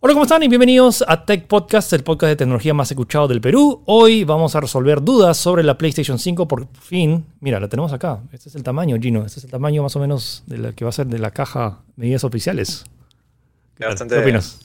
[0.00, 0.42] Hola, ¿cómo están?
[0.42, 3.82] Y bienvenidos a Tech Podcast, el podcast de tecnología más escuchado del Perú.
[3.86, 7.24] Hoy vamos a resolver dudas sobre la PlayStation 5 por fin.
[7.40, 8.20] Mira, la tenemos acá.
[8.30, 9.24] Este es el tamaño, Gino.
[9.24, 11.30] Este es el tamaño más o menos de la que va a ser de la
[11.30, 12.84] caja medidas oficiales.
[13.80, 14.60] Bastante ¿Qué opinas?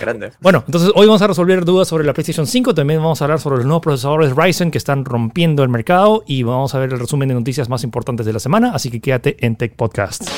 [0.00, 0.32] grande.
[0.40, 2.74] Bueno, entonces hoy vamos a resolver dudas sobre la PlayStation 5.
[2.74, 6.22] También vamos a hablar sobre los nuevos procesadores Ryzen que están rompiendo el mercado.
[6.26, 8.70] Y vamos a ver el resumen de noticias más importantes de la semana.
[8.72, 10.28] Así que quédate en Tech Podcast.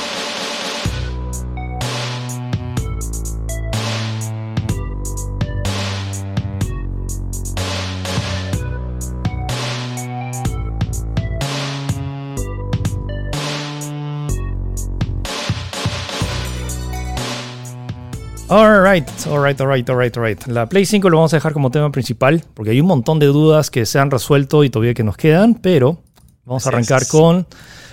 [18.51, 20.47] Alright, alright, alright, alright, alright.
[20.47, 23.27] La Play 5 lo vamos a dejar como tema principal porque hay un montón de
[23.27, 25.99] dudas que se han resuelto y todavía que nos quedan, pero
[26.47, 27.47] vamos a arrancar con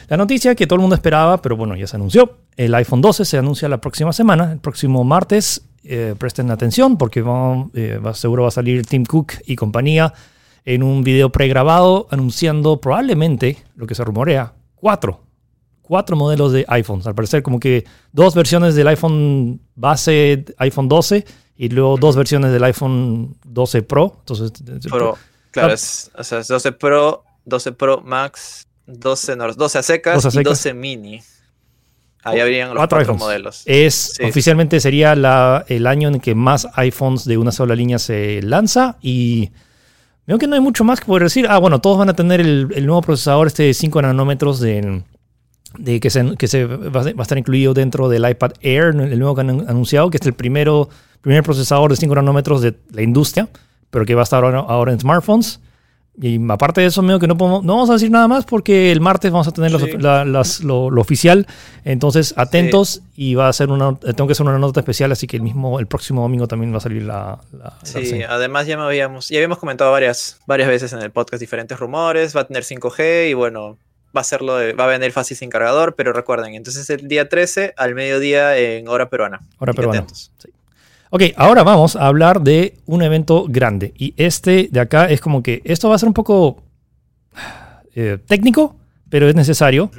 [0.07, 2.37] la noticia que todo el mundo esperaba, pero bueno, ya se anunció.
[2.55, 5.61] El iPhone 12 se anuncia la próxima semana, el próximo martes.
[5.83, 7.21] Eh, presten atención porque
[7.73, 10.13] eh, seguro va a salir Tim Cook y compañía
[10.63, 15.24] en un video pregrabado anunciando probablemente lo que se rumorea, cuatro
[15.87, 17.07] cuatro modelos de iPhones.
[17.07, 21.25] Al parecer, como que dos versiones del iPhone base, iPhone 12,
[21.57, 24.17] y luego dos versiones del iPhone 12 Pro.
[24.19, 24.51] Entonces,
[24.89, 25.17] Pro,
[25.51, 25.73] claro, Ah.
[25.73, 30.27] es, o sea, es 12 Pro, 12 Pro Max, 12, no, 12 a secas 12
[30.27, 30.51] a y secas.
[30.51, 31.21] 12 mini.
[32.23, 33.61] Ahí habrían los cuatro modelos.
[33.65, 34.23] es Sí.
[34.23, 38.97] oficialmente sería la, el año en que más iPhones de una sola línea se lanza
[38.99, 39.51] y
[40.25, 41.45] veo que no hay mucho más que poder decir.
[41.47, 45.03] Ah, bueno, todos van a tener el, el nuevo procesador este de 5 nanómetros de,
[45.77, 49.35] de que, se, que se va, a, estar incluido dentro del iPad Air, el nuevo
[49.35, 50.89] que han anunciado, que es el primero,
[51.21, 53.47] primer procesador de 5 nanómetros de la industria,
[53.89, 55.59] pero que va a estar ahora, ahora en smartphones.
[56.17, 58.89] Y aparte de eso, medio que no, podemos, no vamos a decir nada más porque
[58.93, 59.97] el martes vamos a tener los- Sí.
[59.99, 61.45] la- las- lo, lo oficial.
[61.83, 65.35] Entonces, atentos y va a ser una, tengo que hacer una nota especial, así que
[65.35, 68.27] el mismo, el próximo domingo también va a salir la, la- la Sí, reseña.
[68.29, 72.33] además ya me habíamos, ya habíamos comentado varias, varias veces en el podcast diferentes rumores,
[72.33, 73.77] va a tener 5G y bueno,
[74.15, 77.27] va a serlo de- va a venir fácil sin cargador, pero recuerden, entonces el día
[77.29, 79.41] 13 al mediodía en hora peruana.
[79.59, 80.05] Hora peruana.
[81.11, 83.93] Ok, ahora vamos a hablar de un evento grande.
[83.97, 86.63] Y este de acá es como que esto va a ser un poco
[87.95, 88.75] eh, técnico,
[89.09, 89.91] pero es necesario.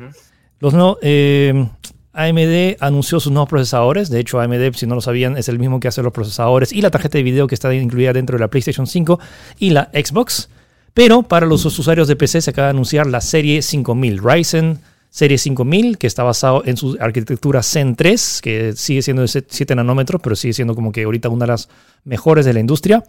[0.58, 1.68] Los no, eh,
[2.12, 4.10] AMD anunció sus nuevos procesadores.
[4.10, 6.82] De hecho, AMD, si no lo sabían, es el mismo que hace los procesadores y
[6.82, 9.18] la tarjeta de video que está incluida dentro de la PlayStation 5
[9.58, 10.48] y la Xbox.
[10.96, 14.78] Pero para los usuarios de PC se acaba de anunciar la serie 5000, Ryzen
[15.10, 19.74] serie 5000, que está basado en su arquitectura Zen 3, que sigue siendo de 7
[19.74, 21.68] nanómetros, pero sigue siendo como que ahorita una de las
[22.04, 23.04] mejores de la industria,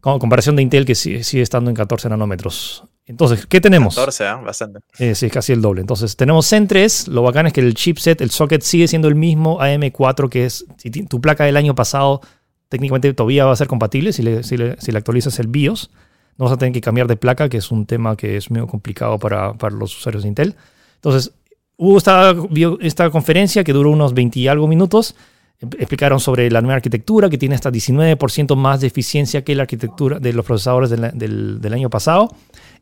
[0.00, 2.82] con comparación de Intel, que sigue, sigue estando en 14 nanómetros.
[3.06, 3.94] Entonces, ¿qué tenemos?
[3.94, 4.36] 14, ¿ah?
[4.36, 4.80] bastante.
[4.98, 5.82] Eh, sí, es casi el doble.
[5.82, 7.06] Entonces, tenemos Zen 3.
[7.08, 10.64] Lo bacán es que el chipset, el socket, sigue siendo el mismo AM4, que es
[10.78, 12.20] si tu placa del año pasado
[12.68, 15.90] técnicamente todavía va a ser compatible si le, si le- si le actualizas el BIOS.
[16.38, 18.66] No vas a tener que cambiar de placa, que es un tema que es medio
[18.66, 20.54] complicado para, para los usuarios de Intel.
[20.96, 21.32] Entonces,
[21.76, 22.34] hubo esta,
[22.80, 25.14] esta conferencia que duró unos 20 y algo minutos.
[25.60, 29.62] Em- Explicaron sobre la nueva arquitectura que tiene hasta 19% más de eficiencia que la
[29.62, 32.28] arquitectura de los procesadores del- del año pasado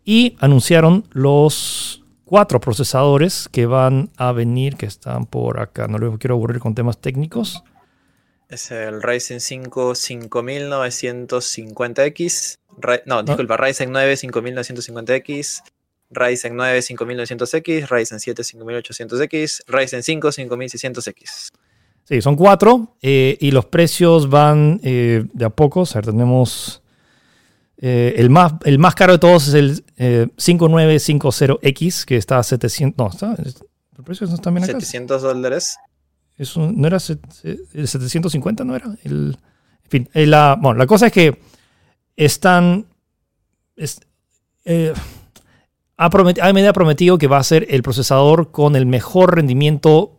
[0.04, 5.86] y anunciaron los cuatro procesadores que van a venir, que están por acá.
[5.88, 7.62] No les quiero aburrir con temas técnicos.
[8.52, 12.58] Es el Ryzen 5 5950X.
[12.78, 15.62] Ry- no, disculpa, Ryzen 9 5950X.
[16.10, 17.88] Ryzen 9 5900X.
[17.88, 19.62] Ryzen 7 5800X.
[19.66, 21.48] Ryzen 5 5600X.
[22.04, 25.80] Sí, son cuatro eh, y los precios van eh, de a poco.
[25.80, 26.82] O sea, tenemos
[27.78, 32.42] eh, el, más, el más caro de todos es el eh, 5950X, que está a
[32.42, 32.98] 700.
[32.98, 33.54] No, está, el
[34.04, 34.72] precio está bien acá.
[34.74, 35.78] 700 dólares.
[36.56, 38.64] ¿No era el 750?
[38.64, 38.86] ¿No era?
[39.04, 39.36] El,
[39.84, 41.38] en fin, eh, la, bueno, la cosa es que
[42.16, 42.86] están.
[43.76, 44.00] es-
[44.64, 44.92] eh,
[45.96, 50.16] AMD ha prometido que va a ser el procesador con el mejor rendimiento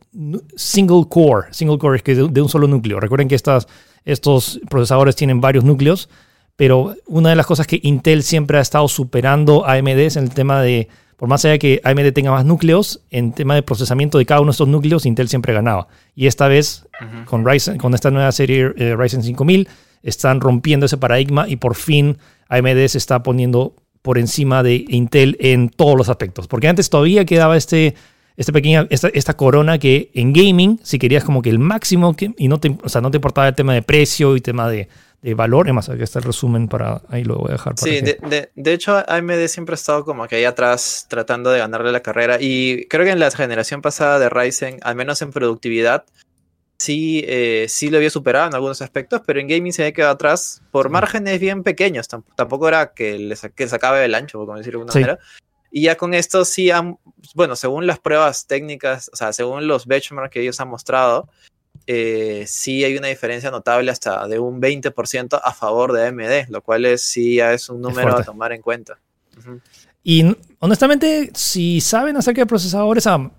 [0.55, 1.47] single core.
[1.51, 2.99] Single core es que de, de un solo núcleo.
[2.99, 3.67] Recuerden que estas,
[4.05, 6.09] estos procesadores tienen varios núcleos,
[6.55, 10.23] pero una de las cosas que Intel siempre ha estado superando a AMD es en
[10.25, 10.87] el tema de,
[11.23, 14.49] por más allá que AMD tenga más núcleos, en tema de procesamiento de cada uno
[14.49, 15.87] de estos núcleos, Intel siempre ganaba.
[16.15, 16.85] Y esta vez,
[17.23, 19.69] con, Ryzen, con esta nueva serie eh, Ryzen 5000,
[20.01, 22.17] están rompiendo ese paradigma y por fin
[22.49, 26.49] AMD se está poniendo por encima de Intel en todos los aspectos.
[26.49, 27.95] Porque antes todavía quedaba este,
[28.35, 32.33] este pequeña, esta, esta corona que en gaming, si querías como que el máximo, que,
[32.37, 34.89] y no te, o sea, no te importaba el tema de precio y tema de,
[35.23, 38.01] de valor, además aquí está el resumen para, ahí lo voy a dejar para Sí,
[38.03, 41.59] que- de, de- de hecho AMD siempre ha estado como que ahí atrás tratando de
[41.59, 45.31] ganarle la carrera y creo que en la generación pasada de Ryzen, al menos en
[45.31, 46.03] productividad,
[46.77, 50.13] sí, eh, sí lo había superado en algunos aspectos, pero en gaming se había quedado
[50.13, 52.07] atrás por márgenes bien pequeños.
[52.35, 55.19] Tampoco era que le, que sacaba el ancho, como decirlo de alguna manera.
[55.71, 56.97] Y ya con esto sí han,
[57.33, 61.29] bueno, según las pruebas técnicas, o sea, según los benchmarks que ellos han mostrado,
[61.87, 66.61] eh, sí hay una diferencia notable hasta de un 20% a favor de AMD, lo
[66.61, 68.97] cual es, sí es un número a tomar en cuenta.
[70.03, 73.31] Y honestamente, si saben acerca de procesadores, ah,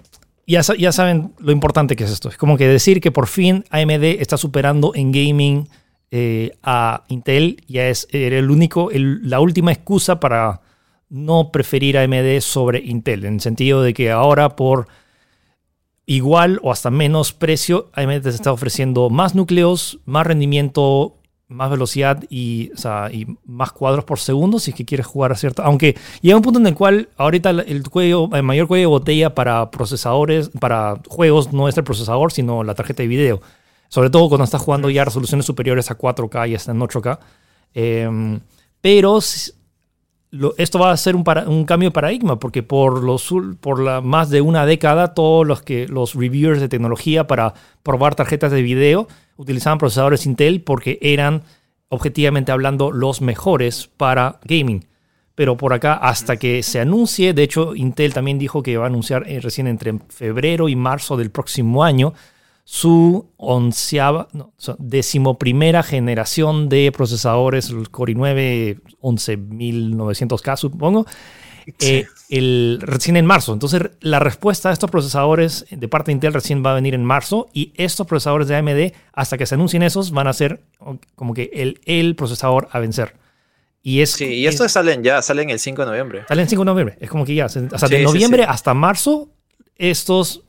[0.47, 2.29] ya, ya saben lo importante que es esto.
[2.29, 5.69] Es como que decir que por fin AMD está superando en gaming
[6.11, 10.61] eh, a Intel ya es el único, la última excusa para
[11.09, 14.87] no preferir AMD sobre Intel, en el sentido de que ahora por
[16.07, 21.17] igual o hasta menos precio, AMD te está ofreciendo más núcleos, más rendimiento,
[21.49, 22.71] más velocidad y,
[23.47, 25.63] más cuadros por segundo si es que quieres jugar a cierta.
[25.65, 27.83] Aunque llega un punto en el cual ahorita el
[28.43, 33.03] mayor cuello de botella para procesadores, para juegos, no es el procesador, sino la tarjeta
[33.03, 33.41] de video.
[33.89, 37.19] Sobre todo cuando estás jugando ya resoluciones superiores a 4K y hasta en 8K.
[37.75, 38.41] Em,
[38.81, 39.21] pero
[40.59, 41.25] esto va a ser un,
[41.65, 45.87] cambio de paradigma, porque por, los, por la, más de una década todos los, que,
[45.89, 51.43] los reviewers de tecnología para probar tarjetas de video utilizaban procesadores Intel porque eran,
[51.89, 54.87] objetivamente hablando, los mejores para gaming.
[55.35, 58.89] Pero por acá, hasta que se anuncie, de hecho Intel también dijo que va a
[58.89, 62.15] anunciar eh, recién entre febrero y marzo del próximo año,
[62.65, 71.07] su onceava, no, decimoprimera generación de procesadores, el Core i9 11900K, supongo,
[71.81, 73.53] eh, el, recién en marzo.
[73.53, 77.05] Entonces, la respuesta a estos procesadores de parte de Intel recién va a venir en
[77.05, 80.63] marzo y estos procesadores de AMD, hasta que se anuncien esos, van a ser
[81.15, 83.15] como que el, el procesador a vencer.
[83.83, 86.25] Y es, sí, y estos salen ya, salen el 5 de noviembre.
[86.27, 86.97] Salen el 5 de noviembre.
[87.01, 89.29] Es como que ya, o sea, de noviembre hasta marzo,
[89.77, 90.43] estos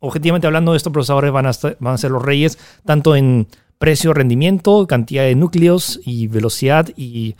[0.00, 3.46] objetivamente hablando, estos procesadores van a, van a ser los reyes, tanto en
[3.78, 7.36] precio, rendimiento, cantidad de núcleos y velocidad y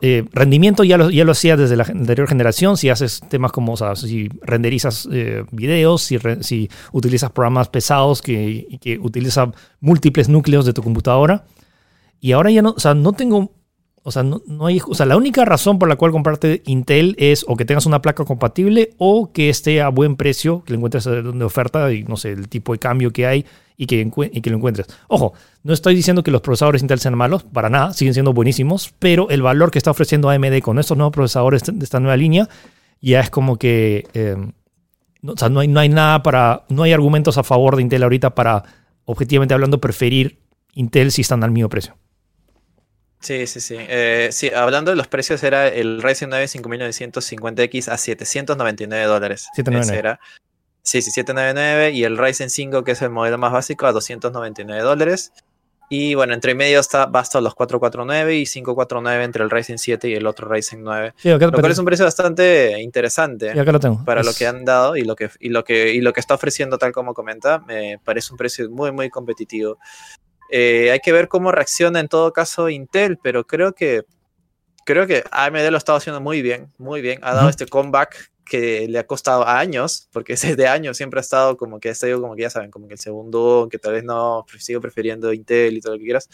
[0.00, 3.76] eh, rendimiento ya lo, ya hacía desde la anterior generación, si haces temas como, o
[3.76, 10.64] sea, si renderizas eh, videos, si, si, utilizas programas pesados que, que utilizan múltiples núcleos
[10.64, 11.44] de tu computadora.
[12.20, 13.50] Y ahora ya no, o sea, no tengo
[14.04, 17.44] o sea, no, hay, o sea, la única razón por la cual comprarte Intel es
[17.46, 21.04] o que tengas una placa compatible o que esté a buen precio, que lo encuentres
[21.04, 23.46] de oferta y no sé, el tipo de cambio que hay
[23.76, 24.00] y que,
[24.32, 24.88] y que lo encuentres.
[25.06, 28.92] Ojo, no estoy diciendo que los procesadores Intel sean malos, para nada, siguen siendo buenísimos,
[28.98, 32.48] pero el valor que está ofreciendo AMD con estos nuevos procesadores de esta nueva línea
[33.00, 34.36] ya es como que, eh,
[35.24, 38.02] o sea, no hay, no hay nada para, no hay argumentos a favor de Intel
[38.02, 38.64] ahorita para,
[39.04, 40.40] objetivamente hablando, preferir
[40.74, 41.94] Intel si están al mismo precio.
[43.22, 43.76] Sí, sí, sí.
[43.78, 49.48] Eh, sí, hablando de los precios, era el Ryzen 9 5950X a 799 dólares.
[49.54, 49.98] 799.
[49.98, 50.20] Era.
[50.82, 51.92] Sí, sí, 799.
[51.92, 55.32] Y el Ryzen 5, que es el modelo más básico, a 299 dólares.
[55.88, 60.14] Y bueno, entre medio está, basta los 449 y 549 entre el Ryzen 7 y
[60.14, 61.12] el otro Ryzen 9.
[61.16, 64.02] Sí, lo cual es un precio bastante interesante lo tengo.
[64.02, 66.34] para lo que han dado y lo que, y, lo que, y lo que está
[66.34, 67.58] ofreciendo, tal como comenta.
[67.58, 69.78] Me parece un precio muy, muy competitivo.
[70.54, 74.02] Eh, hay que ver cómo reacciona en todo caso Intel, pero creo que
[74.84, 77.18] creo que AMD lo ha estado haciendo muy bien, muy bien.
[77.22, 81.22] Ha dado este comeback que le ha costado años, porque ese de años siempre ha
[81.22, 83.94] estado como que ha estado como que ya saben, como que el segundo, que tal
[83.94, 86.28] vez no, sigo prefiriendo Intel y todo lo que quieras.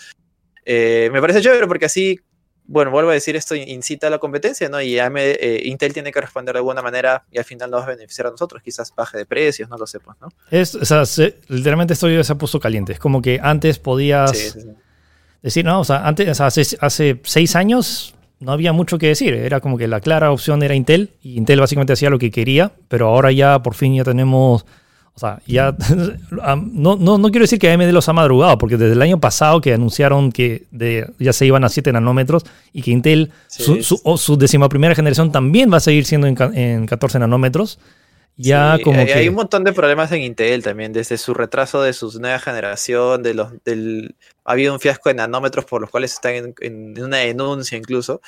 [0.65, 2.19] Eh, me parece chévere porque así
[2.69, 4.81] bueno, vuelvo a decir, esto incita a la competencia, ¿no?
[4.81, 7.89] Y eh, Intel tiene que responder de alguna manera y al final nos va a
[7.89, 10.29] beneficiar a nosotros, quizás baje de precios, no lo sepas, ¿no?
[10.51, 11.03] Es, o sea,
[11.49, 12.93] literalmente esto ya se ha puesto caliente.
[12.93, 14.55] Es como que antes podías
[15.43, 19.33] decir, no, o sea, antes, hace, hace seis años no había mucho que decir.
[19.33, 22.73] Era como que la clara opción era Intel y Intel básicamente hacía lo que quería,
[22.89, 24.67] pero ahora ya por fin ya tenemos
[25.19, 25.75] o sea, ya
[26.31, 29.61] no, no, no, quiero decir que AMD los ha madrugado, porque desde el año pasado
[29.61, 34.69] que anunciaron que de, ya se iban a 7 nanómetros y que Intel, su, su,
[34.69, 37.81] primera generación también va a seguir siendo en, 14 nanómetros.
[38.37, 39.13] Ya como que...
[39.13, 43.25] Hay un montón de problemas en Intel también, desde su retraso de su nueva generación,
[43.25, 47.17] de los, del, ha habido un fiasco de nanómetros por los cuales están en, una
[47.17, 48.21] denuncia incluso.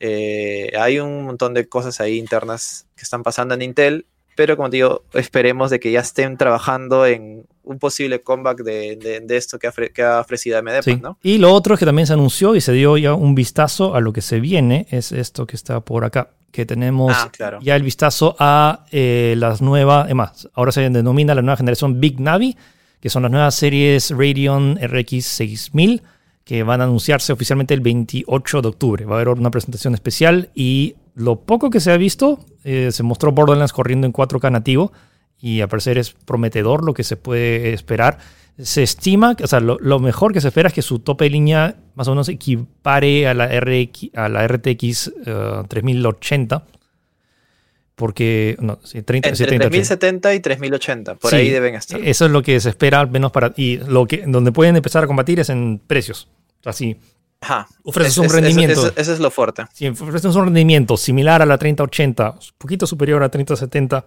[0.00, 4.06] Eh, hay un montón de cosas ahí internas que están pasando en Intel
[4.42, 9.56] pero como digo, esperemos de que ya estén trabajando en un posible comeback de, esto
[9.56, 9.68] que
[10.02, 11.00] ha, ofrecido AMD.
[11.00, 11.16] ¿no?
[11.22, 14.12] Y lo otro que también se anunció y se dio ya un vistazo a lo
[14.12, 17.30] que se viene es esto que está por acá, que tenemos ah,
[17.62, 22.18] ya el vistazo a eh, las nuevas, además, ahora se denomina la nueva generación Big
[22.18, 22.56] Navi,
[23.00, 26.02] que son las nuevas series Radeon RX 6000
[26.44, 29.04] que van a anunciarse oficialmente el 28 de octubre.
[29.04, 33.02] Va a haber una presentación especial y lo poco que se ha visto, eh, se
[33.02, 34.92] mostró Borderlands corriendo en 4K nativo
[35.38, 38.18] y a parecer es prometedor lo que se puede esperar.
[38.58, 41.30] se estima, o sea, lo, lo, mejor que se espera es que su tope de
[41.30, 46.66] línea más o menos equipare a la, RX, a la RTX uh, 3080.
[47.94, 52.00] Porque, no, sí, 30, Entre 70, 3070 y 3080, por Sí, ahí deben estar.
[52.00, 53.52] Eso es lo que se espera, al menos para.
[53.56, 56.28] Y lo que, donde pueden empezar a combatir es en precios.
[56.64, 56.96] Así,
[57.42, 57.66] Ajá.
[57.84, 58.92] ofreces Es- un es- rendimiento.
[58.96, 59.64] Eso, es lo fuerte.
[59.74, 64.06] Si ofreces un rendimiento similar a la 3080, un poquito superior a 3070,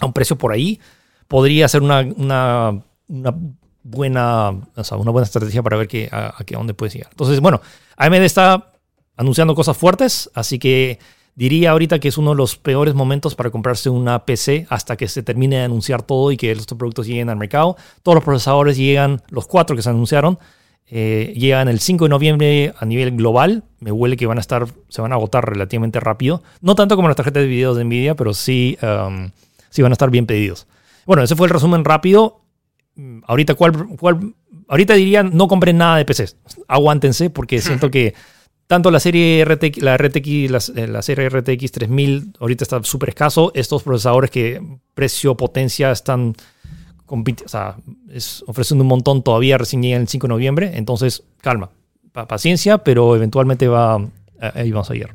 [0.00, 0.80] a un precio por ahí,
[1.28, 3.34] podría ser una, una, una
[3.82, 7.10] buena, o sea, una buena estrategia para ver que, a, a qué- dónde puedes llegar.
[7.12, 7.60] Entonces, bueno,
[7.96, 8.72] AMD está
[9.16, 10.98] anunciando cosas fuertes, así que
[11.34, 15.08] diría ahorita que es uno de los peores momentos para comprarse una PC hasta que
[15.08, 17.76] se termine de anunciar todo y que estos productos lleguen al mercado.
[18.02, 20.38] Todos los procesadores llegan, los cuatro que se anunciaron,
[20.92, 23.62] eh, llegan el 5 de noviembre a nivel global.
[23.78, 26.42] Me huele que van a estar, se van a agotar relativamente rápido.
[26.60, 29.30] No tanto como las tarjetas de video de Nvidia, pero sí, um,
[29.70, 30.66] sí van a estar bien pedidos.
[31.06, 32.40] Bueno, ese fue el resumen rápido.
[32.96, 34.34] Mm, Ahorita, ¿cuál, cuál,
[34.66, 36.36] ahorita dirían no compren nada de PCs.
[36.66, 38.14] Aguántense porque siento que
[38.66, 43.10] tanto la serie RTX, la, RTX, la, eh, la serie RTX 3000 ahorita está súper
[43.10, 43.52] escaso.
[43.54, 44.60] Estos procesadores que
[44.94, 46.34] precio, potencia están
[47.10, 47.76] compiti- o sea,
[48.10, 50.70] es ofreciendo un montón todavía recién el 5 de noviembre.
[50.74, 51.70] Entonces, calma,
[52.12, 54.00] pa- paciencia, pero eventualmente va,
[54.40, 55.08] eh, ahí vamos a ir.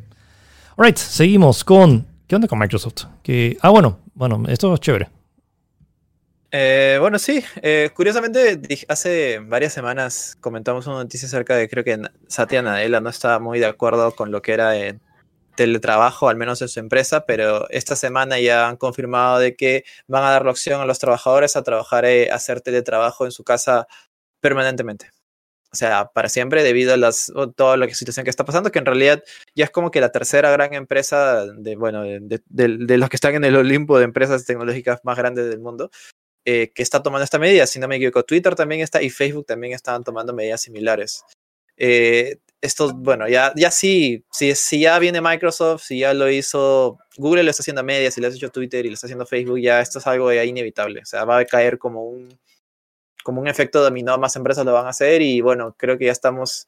[0.78, 3.06] Alright, seguimos con, ¿qué onda con Microsoft?
[3.24, 5.08] Que, ah, bueno, bueno, esto es chévere.
[6.52, 7.44] Eh, bueno, sí.
[7.62, 13.10] eh, curiosamente, hace varias semanas comentamos una noticia acerca de creo que Satya Nadella no
[13.10, 14.98] estaba muy de acuerdo con lo que era eh,
[15.56, 20.24] teletrabajo, al menos en su empresa, pero esta semana ya han confirmado de que van
[20.24, 23.44] a dar la opción a los trabajadores a trabajar, eh, a hacer teletrabajo en su
[23.44, 23.88] casa
[24.42, 25.12] permanentemente.
[25.76, 28.86] O sea, para siempre, debido a las, toda la situación que está pasando, que en
[28.86, 29.24] realidad
[29.56, 33.44] ya es como que la tercera gran empresa de, bueno, de, los que están en
[33.44, 35.92] el Olimpo de empresas tecnológicas más grandes del mundo
[36.46, 37.68] eh, que está tomando esta medida.
[37.68, 41.26] Si no me equivoco, Twitter también está y Facebook también estaban tomando medidas similares.
[41.76, 46.98] Eh, esto, bueno, ya, ya sí, si, si ya viene Microsoft, si ya lo hizo
[47.18, 49.26] Google, lo está haciendo a medias, si lo ha hecho Twitter y lo está haciendo
[49.26, 51.02] Facebook, ya esto es algo inevitable.
[51.02, 52.38] O sea, va a caer como un,
[53.24, 56.12] como un efecto dominó, más empresas lo van a hacer y bueno, creo que ya
[56.12, 56.68] estamos,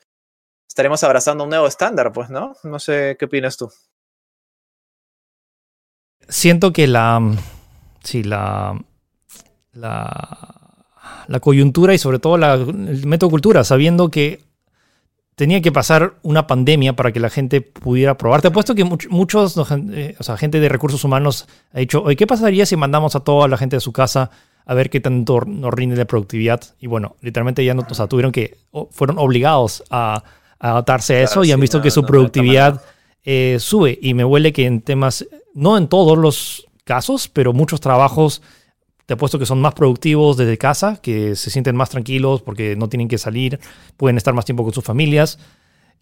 [0.67, 2.55] estaremos abrazando un nuevo estándar, pues, ¿no?
[2.63, 3.71] No sé qué opinas tú.
[6.29, 7.21] Siento que la,
[8.03, 8.79] sí, la,
[9.73, 10.85] la,
[11.27, 14.46] la coyuntura y sobre todo la, el método cultura, sabiendo que
[15.37, 18.41] tenía que pasar una pandemia para que la gente pudiera probar.
[18.41, 19.55] Te apuesto que much- muchos,
[19.93, 23.19] eh, o sea, gente de recursos humanos ha dicho, oye, ¿qué pasaría si mandamos a
[23.19, 24.31] toda la gente de su casa
[24.65, 26.61] a ver qué tanto nos rinde de productividad?
[26.79, 30.23] Y bueno, literalmente ya no, o sea, tuvieron que, o- fueron obligados a,
[30.59, 32.81] a adaptarse a Claro, eso y han visto no, que su no, productividad
[33.23, 33.99] eh, sube.
[34.01, 38.41] Y me huele que en temas, no en todos los casos, pero muchos trabajos
[39.07, 42.89] te apuesto que son más productivos desde casa, que se sienten más tranquilos porque no
[42.89, 43.59] tienen que salir,
[43.97, 45.39] pueden estar más tiempo con sus familias.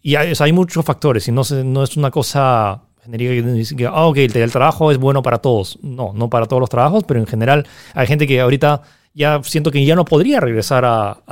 [0.02, 3.76] Y hay, o sea, hay muchos factores y no, se- no es una cosa genérica
[3.76, 5.78] que ah, ok, el teletrabajo es bueno para todos.
[5.82, 8.82] No, no para todos los trabajos, pero en general hay gente que ahorita
[9.14, 11.22] ya siento que ya no podría regresar a,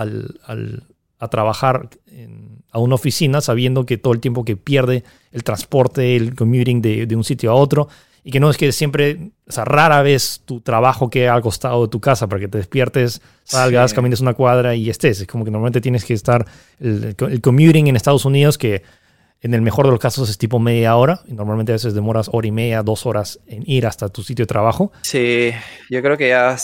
[1.18, 6.16] a trabajar en- a una oficina sabiendo que todo el tiempo que pierde el transporte,
[6.16, 7.88] el commuting de, de un sitio a otro,
[8.26, 11.82] y que no es que siempre, o sea, rara vez tu trabajo queda al costado
[11.82, 13.96] de tu casa para que te despiertes, salgas, Sí.
[13.96, 15.20] camines una cuadra y estés.
[15.20, 16.46] Es como que normalmente tienes que estar,
[16.80, 18.82] el, el commuting en Estados Unidos, que
[19.42, 22.30] en el mejor de los casos es tipo media hora, y normalmente a veces demoras
[22.32, 24.90] hora y media, dos horas en ir hasta tu sitio de trabajo.
[25.02, 25.50] Sí,
[25.90, 26.56] yo creo que ya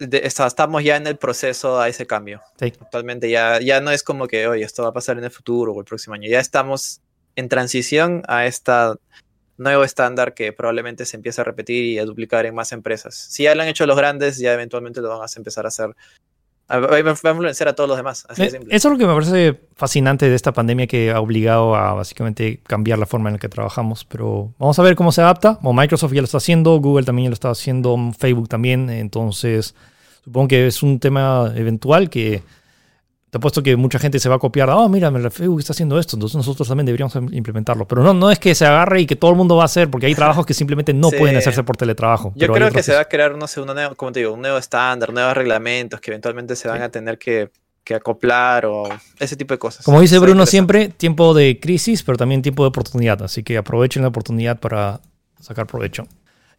[0.00, 2.42] de- estamos ya en el proceso a ese cambio.
[2.58, 2.72] Sí.
[2.80, 5.72] Actualmente ya, ya no es como que, oye, esto va a pasar en el futuro
[5.72, 6.28] o el próximo año.
[6.28, 7.00] Ya estamos
[7.36, 8.72] en transición a este
[9.56, 13.14] nuevo estándar que probablemente se empiece a repetir y a duplicar en más empresas.
[13.14, 15.94] Si ya lo han hecho los grandes, ya eventualmente lo van a empezar a hacer.
[16.70, 18.26] A- Va a influenciar a todos los demás.
[18.28, 18.76] Así de Eh, simple.
[18.76, 22.60] Eso es lo que me parece fascinante de esta pandemia que ha obligado a básicamente
[22.66, 24.04] cambiar la forma en la que trabajamos.
[24.04, 25.58] Pero vamos a ver cómo se adapta.
[25.62, 28.88] Bueno, Microsoft ya lo está haciendo, Google también ya lo está haciendo, Facebook también.
[28.90, 29.74] Entonces,
[30.24, 32.42] supongo que es un tema eventual que
[33.30, 34.68] te apuesto que mucha gente se va a copiar.
[34.70, 37.86] Oh, mira, Facebook está haciendo esto, entonces nosotros también deberíamos implementarlo.
[37.86, 39.88] Pero no, no es que se agarre y que todo el mundo va a hacer,
[39.88, 41.16] porque hay trabajos que simplemente no Sí.
[41.16, 42.30] pueden hacerse por teletrabajo.
[42.34, 44.32] Yo pero creo que se va a crear, no sé, una nueva- como te digo,
[44.34, 46.82] un nuevo estándar, nuevos reglamentos que eventualmente se van Sí.
[46.84, 47.50] a tener que,
[47.84, 49.84] que acoplar o ese tipo de cosas.
[49.84, 53.22] Como dice Bruno siempre, tiempo de crisis, pero también tiempo de oportunidad.
[53.22, 55.00] Así que aprovechen la oportunidad para
[55.40, 56.06] sacar provecho.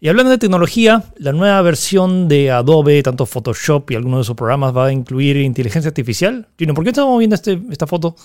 [0.03, 4.36] Y hablando de tecnología, la nueva versión de Adobe, tanto Photoshop y algunos de sus
[4.36, 6.48] programas, va a incluir inteligencia artificial.
[6.58, 8.15] Gino, ¿por qué estamos viendo este, esta foto?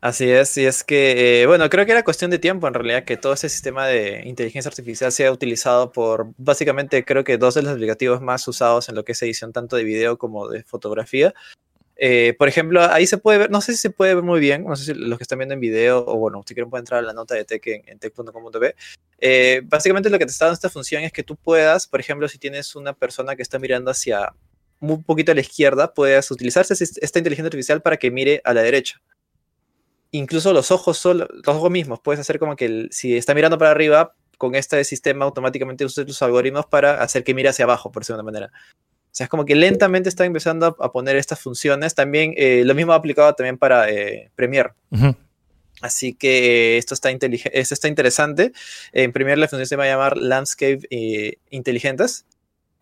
[0.00, 3.02] Así es, y es que, eh, bueno, creo que era cuestión de tiempo en realidad
[3.02, 7.62] que todo ese sistema de inteligencia artificial sea utilizado por básicamente creo que dos de
[7.62, 11.34] los aplicativos más usados en lo que es edición tanto de video como de fotografía.
[11.96, 14.64] Eh, por ejemplo, ahí se puede ver, no sé si se puede ver muy bien,
[14.64, 17.02] no sé si los que están viendo en video o bueno, si quieren pueden entrar
[17.02, 18.74] a la nota de tech en, en tech.com.b.
[19.18, 22.28] Eh, básicamente lo que te está dando esta función es que tú puedas, por ejemplo,
[22.28, 24.34] si tienes una persona que está mirando hacia
[24.80, 28.62] un poquito a la izquierda, puedes utilizar esta inteligencia artificial para que mire a la
[28.62, 29.00] derecha
[30.10, 33.70] incluso los ojos, solo, los ojos mismos, puedes hacer como que si está mirando para
[33.70, 38.02] arriba, con este sistema automáticamente usas los algoritmos para hacer que mire hacia abajo, por
[38.02, 38.52] decirlo de manera.
[39.16, 41.94] O sea, es como que lentamente está empezando a, poner estas funciones.
[41.94, 44.74] También eh, lo mismo aplicado también para eh, Premiere.
[45.80, 48.52] Así que esto está, esto está interesante.
[48.92, 52.26] En Premiere la función se va a llamar Landscape eh, Inteligentes.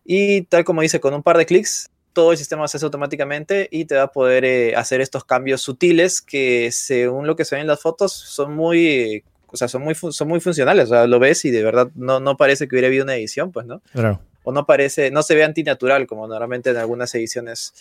[0.03, 3.69] Y tal como dice, con un par de clics todo el sistema se hace automáticamente
[3.71, 7.55] y te va a poder eh, hacer estos cambios sutiles que según lo que se
[7.55, 10.87] ve en las fotos son muy, o sea, son muy, son muy funcionales.
[10.87, 13.53] O sea, lo ves y de verdad no, no parece que hubiera habido una edición,
[13.53, 13.81] pues, ¿no?
[13.93, 14.19] Claro.
[14.45, 17.73] O no parece, no se ve antinatural como normalmente en algunas ediciones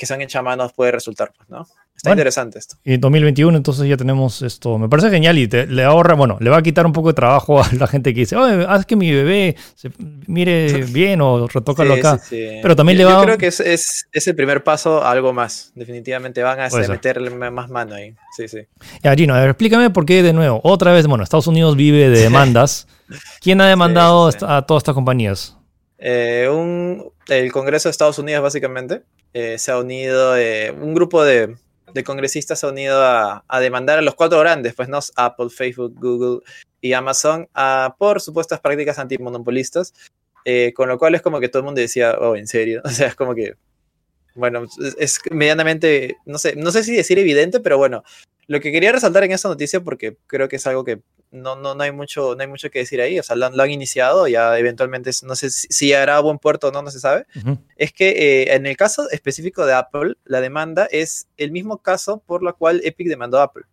[0.00, 1.66] que son hechas a mano puede resultar, pues, ¿no?
[1.94, 2.76] Está interesante esto.
[2.82, 4.78] Y en 2021 entonces ya tenemos esto.
[4.78, 7.62] Me parece genial y le ahorra, bueno, le va a quitar un poco de trabajo
[7.62, 9.90] a la gente que dice, oye, haz que mi bebé se
[10.26, 12.18] mire bien o retócalo acá.
[12.30, 15.34] Pero también le va Yo creo que es, es, es, el primer paso a algo
[15.34, 15.72] más.
[15.74, 18.14] Definitivamente van a meterle más mano ahí.
[18.34, 18.60] Sí, sí.
[19.02, 20.62] Ya, Gino, a ver, explícame por qué de nuevo.
[20.64, 22.88] Otra vez, bueno, Estados Unidos vive de demandas.
[23.42, 25.59] ¿Quién ha demandado a todas estas compañías?
[26.00, 29.02] Eh, un, el Congreso de Estados Unidos, básicamente,
[29.34, 31.56] eh, se ha unido, eh, un grupo de
[31.92, 35.92] de congresistas se ha unido a, demandar a los cuatro grandes, pues no, Apple, Facebook,
[35.98, 36.40] Google
[36.80, 37.48] y Amazon,
[37.98, 39.92] por supuestas prácticas antimonopolistas,
[40.76, 43.08] con lo cual es como que todo el mundo decía, oh, en serio, o sea,
[43.08, 43.54] es como que,
[44.36, 44.66] bueno,
[44.98, 48.04] es, medianamente, no sé, no sé si decir evidente, pero bueno,
[48.46, 51.00] lo que quería resaltar en esta noticia, porque creo que es algo que
[51.30, 53.70] no, no, no, hay, mucho, no hay mucho que decir ahí, o sea, lo, han
[53.70, 57.26] iniciado, ya eventualmente, no sé si, hará buen puerto o no, no se sabe,
[57.76, 62.22] es que eh, en el caso específico de Apple, la demanda es el mismo caso
[62.26, 63.64] por la cual Epic demandó a Apple,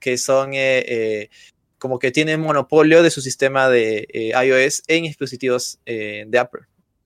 [0.00, 1.30] que son eh, eh,
[1.78, 6.62] como que tienen monopolio de su sistema de iOS en dispositivos de Apple,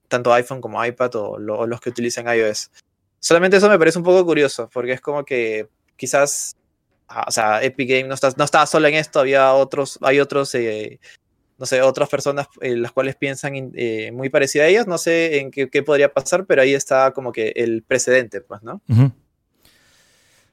[0.08, 2.70] tanto iPhone como iPad o, o los que utilizan iOS.
[3.20, 6.56] Solamente eso me parece un poco curioso, porque es como que quizás
[7.26, 10.54] o sea, Epic Games no, está, no estaba solo en esto, había otros, hay otros,
[10.54, 11.00] eh,
[11.58, 14.98] no sé, otras personas en eh, las cuales piensan eh, muy parecidas a ellas, no
[14.98, 18.82] sé en qué, qué, podría pasar, pero ahí está como que el precedente, pues, ¿no?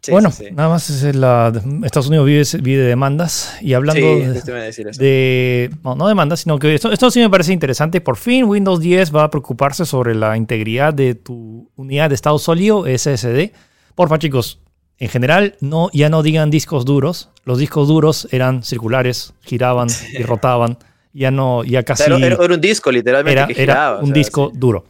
[0.08, 1.52] bueno, nada más es la,
[1.84, 6.92] Estados Unidos vive, vive, de demandas y hablando de, no, no, demandas, sino que esto,
[6.92, 8.00] esto sí me parece interesante.
[8.00, 12.40] Por fin Windows 10 va a preocuparse sobre la integridad de tu unidad de estado
[12.40, 13.52] sólido SSD.
[13.94, 14.62] Porfa chicos,
[15.00, 17.30] en general, no, ya no digan discos duros.
[17.46, 20.78] Los discos duros eran circulares, giraban y rotaban.
[21.14, 22.04] Ya no, ya casi.
[22.04, 23.32] Era, era un disco, literalmente.
[23.32, 24.86] Era, que giraba, era un disco duro.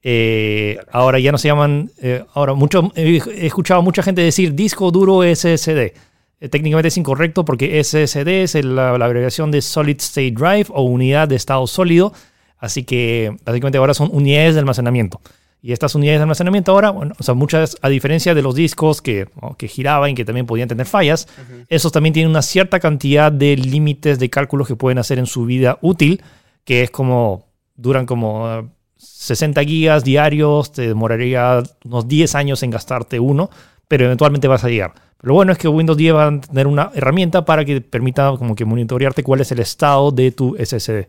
[0.00, 1.90] Eh, ahora ya no se llaman.
[2.00, 5.92] Eh, ahora, mucho, he escuchado a mucha gente decir disco duro SSD.
[6.40, 10.82] Eh, técnicamente es incorrecto porque SSD es la, la, abreviación de Solid State Drive o
[10.82, 12.12] unidad de estado sólido.
[12.58, 15.20] Así que básicamente ahora son unidades de almacenamiento.
[15.60, 19.02] Y estas unidades de almacenamiento ahora, bueno, o sea, muchas, a diferencia de los discos
[19.02, 21.26] que, que giraban y que también podían tener fallas,
[21.68, 25.46] esos también tienen una cierta cantidad de límites de cálculos que pueden hacer en su
[25.46, 26.22] vida útil,
[26.64, 33.18] que es como, duran como 60 gigas diarios, te demoraría unos 10 años en gastarte
[33.18, 33.50] uno,
[33.88, 34.94] pero eventualmente vas a llegar.
[35.20, 38.54] Lo bueno es que Windows 10 va a tener una herramienta para que permita como
[38.54, 41.08] que monitorearte cuál es el estado de tu SSD.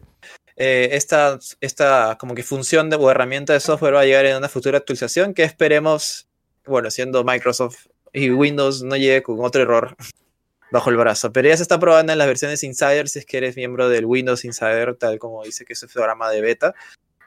[0.62, 4.36] Eh, esta, esta como que función de, o herramienta de software va a llegar en
[4.36, 6.28] una futura actualización que esperemos,
[6.66, 9.96] bueno, siendo Microsoft y Windows no llegue con otro error
[10.72, 11.32] bajo el brazo.
[11.32, 14.06] Pero ya se está probando en las versiones Insider si es que eres miembro del
[14.06, 16.76] Windows Insider, tal como dice que es el programa de beta.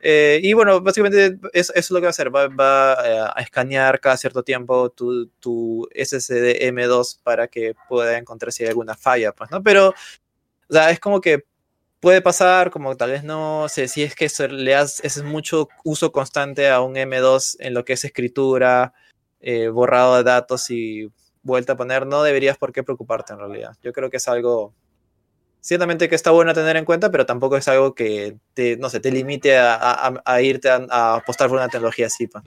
[0.03, 2.31] Eh, y bueno, básicamente eso, es lo que va a hacer.
[2.35, 8.53] Va, eh, a escanear cada cierto tiempo tu, tu, SSD M2 para que pueda encontrar
[8.53, 9.63] si hay alguna falla, pues, ¿no?
[9.63, 11.45] Pero, o sea, es como que
[12.03, 16.69] puede pasar, como tal vez no sé, si es que le haces mucho uso constante
[16.69, 18.93] a un M2 en lo que es escritura,
[19.41, 21.13] eh, borrado de datos y
[21.45, 23.77] vuelta a poner, no deberías por qué preocuparte en realidad.
[23.85, 24.75] Yo creo que es algo,
[25.61, 28.99] ciertamente que está bueno tener en cuenta, pero tampoco es algo que te, no sé,
[28.99, 32.43] te limite a, irte a, apostar por una tecnología así, pues.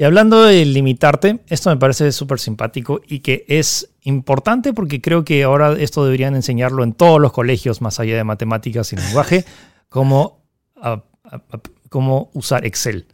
[0.00, 5.26] Y hablando de limitarte, esto me parece súper simpático y que es importante porque creo
[5.26, 9.44] que ahora esto deberían enseñarlo en todos los colegios, más allá de matemáticas y lenguaje,
[9.90, 10.40] cómo,
[12.32, 13.08] usar Excel.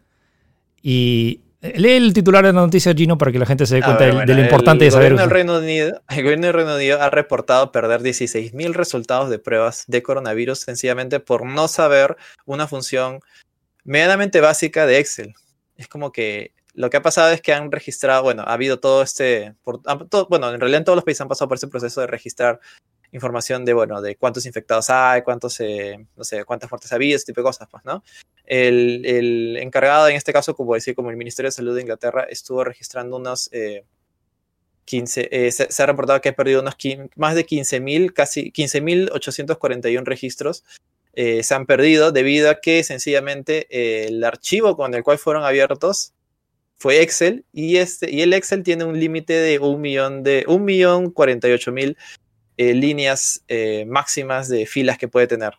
[0.80, 4.04] Y Lee el titular de la noticia, Gino, para que la gente se dé cuenta
[4.04, 5.16] de, lo importante de saber.
[5.16, 10.04] Reino Unido, el gobierno del Reino Unido ha reportado perder 16.000 resultados de pruebas de
[10.04, 13.22] coronavirus sencillamente por no saber una función
[13.82, 15.34] medianamente básica de Excel.
[15.76, 19.02] Es como que lo que ha pasado es que han registrado, bueno, ha habido todo
[19.02, 19.54] este,
[20.28, 22.60] bueno, en realidad en todos los países han pasado por ese proceso de registrar
[23.12, 27.16] información de, bueno, de cuántos infectados hay, cuántos, eh, no sé, cuántas muertes ha habido,
[27.16, 28.04] ese tipo de cosas, pues, ¿no?
[28.44, 32.62] El, encargado, en este caso, como decir, como el Ministerio de Salud de Inglaterra, estuvo
[32.62, 33.50] registrando unos
[34.84, 36.76] 15, eh, eh, se, ha reportado que ha perdido unos
[37.16, 40.62] más de 15.000, casi 15.841 registros
[41.14, 46.12] se han perdido debido a que sencillamente el archivo con el cual fueron abiertos
[46.78, 50.64] fue Excel y, este, y el Excel tiene un límite de un millón de un
[50.64, 51.96] millón 48 mil
[52.56, 55.54] eh, líneas eh, máximas de filas que puede tener.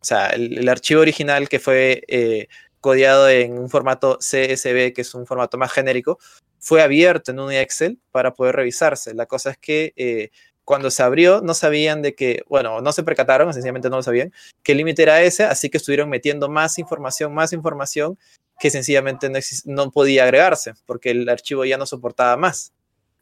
[0.00, 2.48] O sea, el, archivo original que fue eh,
[2.80, 6.18] codiado en un formato CSV, que es un formato más genérico,
[6.58, 9.14] fue abierto en un Excel para poder revisarse.
[9.14, 10.30] La cosa es que
[10.64, 14.32] cuando se abrió no sabían de que, bueno, no se percataron, sencillamente no lo sabían,
[14.64, 18.18] que el límite era ese, así que estuvieron metiendo más información, más información
[18.58, 22.72] que sencillamente no, no podía agregarse, porque el archivo ya no soportaba más.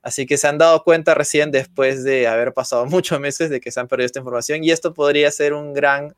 [0.04, 3.70] Así que se han dado cuenta recién después de haber pasado muchos meses de que
[3.70, 6.14] se han perdido esta información y esto podría ser un gran,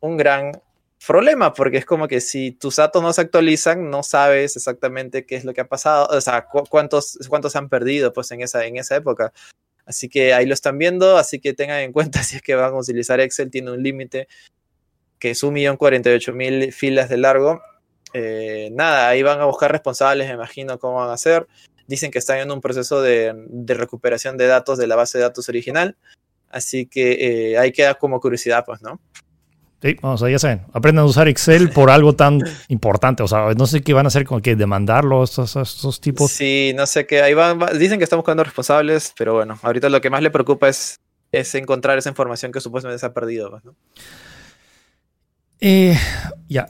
[0.00, 0.60] un gran
[1.06, 5.36] problema porque es como que si tus datos no se actualizan no sabes exactamente qué
[5.36, 8.64] es lo que ha pasado, o sea, cuántos, cuántos se han perdido pues en esa,
[8.64, 9.32] en esa época.
[9.84, 12.72] Así que ahí lo están viendo, así que tengan en cuenta si es que van
[12.72, 14.26] a utilizar Excel, tiene un límite
[15.18, 17.60] que es 1.048.000 filas de largo.
[18.18, 21.46] Eh, nada, ahí van a buscar responsables, me imagino cómo van a hacer
[21.86, 23.34] dicen que están en un proceso de,
[23.66, 25.96] recuperación de datos de la base de datos original.
[26.50, 29.00] Así que eh, ahí queda como curiosidad, pues, ¿no?
[29.82, 33.22] Sí, vamos, ya saben, aprendan a usar Excel por algo tan importante.
[33.22, 36.30] O sea, no sé qué van a hacer con que demandarlo estos, estos tipos.
[36.30, 37.22] Sí, no sé qué.
[37.22, 40.68] Ahí van, dicen que están buscando responsables, pero bueno, ahorita lo que más le preocupa
[40.68, 41.00] es,
[41.30, 43.50] es encontrar esa información que supuestamente se ha perdido.
[43.50, 43.74] Pues, ¿no?
[45.60, 45.96] Eh,
[46.48, 46.66] ya,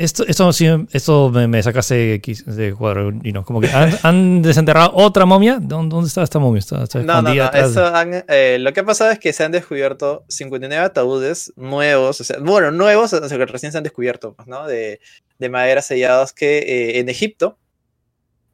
[0.00, 0.48] esto, esto,
[0.92, 5.58] esto me, me sacaste de cuadro, y no, como que han, desenterrado otra momia.
[5.60, 6.60] ¿Dónde, está esta momia?
[6.60, 8.22] Está, no, no, no.
[8.28, 12.38] Eh, lo que ha pasado es que se han descubierto 59 ataúdes nuevos, o sea,
[12.40, 14.66] bueno, nuevos, o sea, que recién se han descubierto, pues, ¿no?
[14.66, 15.00] De,
[15.38, 17.58] de madera sellados que eh, en Egipto.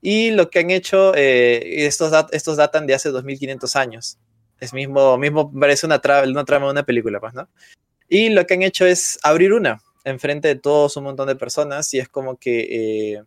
[0.02, 4.18] Y lo que han hecho, eh, estos, estos datan de hace 2500 años.
[4.58, 7.48] Es mismo, mismo parece una, tra una trama de una película, pues, ¿no?
[8.08, 11.92] Y lo que han hecho es abrir una enfrente de todos un montón de personas
[11.92, 13.22] y es como que eh,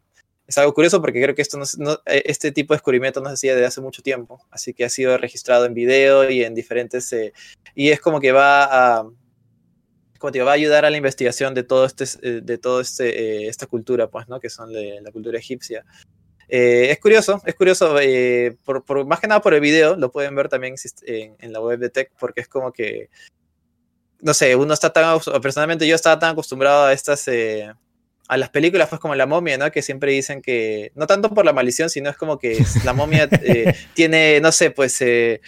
[0.47, 3.33] es algo curioso porque creo que esto no, eh, este tipo de descubrimiento no se
[3.33, 7.11] hacía desde hace mucho tiempo, así que ha sido registrado en video y en diferentes...
[7.13, 7.33] Eh,
[7.75, 9.03] y es como que va a...
[10.21, 14.41] Va ayudar a la investigación de todo este, de todo este, esta cultura, pues, ¿no?
[14.41, 15.85] Que son la cultura egipcia.
[16.49, 17.95] es curioso, es curioso,
[18.65, 21.79] por, más que nada por el video, lo pueden ver también en, en, la web
[21.79, 23.09] de Tech, porque es como que
[24.21, 27.71] no sé, uno está tan, personalmente yo estaba tan acostumbrado a estas, eh,
[28.27, 29.71] a las películas pues como La momia, ¿no?
[29.71, 33.29] Que siempre dicen que, no tanto por la maldición, sino es como que la momia
[33.31, 35.01] eh, tiene, no sé, pues...
[35.01, 35.41] Eh,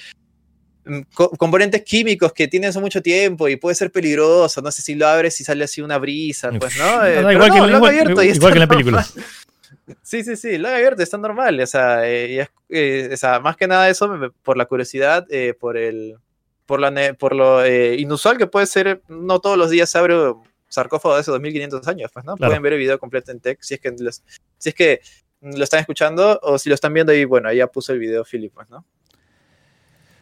[0.86, 1.02] mm,
[1.38, 5.08] componentes químicos que tienen eso mucho tiempo y puede ser peligroso, no sé si lo
[5.08, 8.60] abres y sale así una brisa, pues no, igual, que, lo abierto igual, que en
[8.60, 9.06] la película.
[10.04, 13.90] Sí, sí, sí, lo he abierto, está normal, o sea, o sea, más que nada
[13.90, 15.26] eso por la curiosidad,
[15.60, 16.16] por el,
[16.72, 20.16] por, la, por lo eh, inusual que puede ser, no todos los días se abre
[20.16, 22.38] un sarcófago de hace 2500 años, pues, ¿no?
[22.38, 23.94] Pueden ver el video completo en tech si es que
[24.58, 25.02] si es que
[25.42, 28.24] lo están escuchando o si lo están viendo y bueno, ahí ya puso el video
[28.24, 28.86] Philip, pues, ¿no?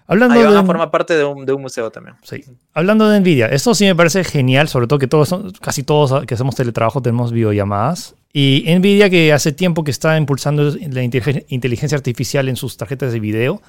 [0.08, 2.16] Hablando Ahí de, forma parte de un, de un, museo también.
[2.24, 2.44] Sí.
[2.74, 5.32] Hablando de Nvidia, esto sí me parece genial, sobre todo que todos,
[5.62, 8.16] casi todos que hacemos teletrabajo tenemos videollamadas.
[8.34, 13.20] Y Nvidia que hace tiempo que está impulsando la inteligencia artificial en sus tarjetas de
[13.20, 13.62] video,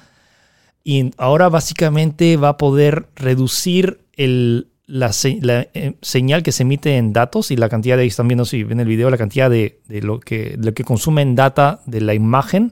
[0.83, 7.51] y ahora básicamente va a poder reducir la, eh, señal que se emite en datos
[7.51, 10.57] y la cantidad de, están viendo si ven el video, la cantidad de, lo, que,
[10.61, 12.71] lo que consume en data de la imagen.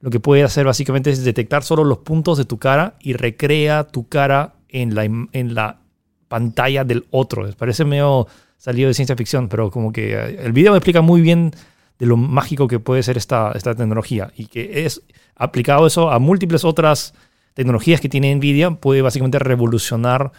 [0.00, 3.84] Lo que puede hacer básicamente es detectar solo los puntos de tu cara y recrea
[3.84, 5.80] tu cara en la, en la
[6.28, 7.50] pantalla del otro.
[7.58, 11.20] Parece medio salido de ciencia ficción, pero como que eh, el video me explica muy
[11.20, 11.52] bien
[11.98, 15.02] de lo mágico que puede ser esta, esta tecnología y que es
[15.36, 17.14] aplicado eso a múltiples otras
[17.60, 20.32] tecnologías que tiene Nvidia puede básicamente revolucionar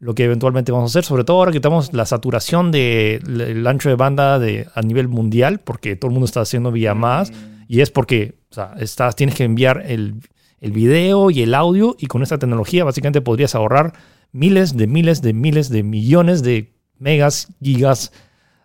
[0.00, 3.88] lo que eventualmente vamos a hacer, sobre todo ahora que tenemos la saturación del ancho
[3.88, 7.32] de banda de, a nivel mundial, porque todo el mundo está haciendo vía más,
[7.68, 8.34] y es porque
[8.78, 10.16] estás, tienes que enviar el,
[10.60, 13.94] el video y el audio, y con esta tecnología básicamente podrías ahorrar
[14.32, 18.12] miles de miles de miles de millones de megas, gigas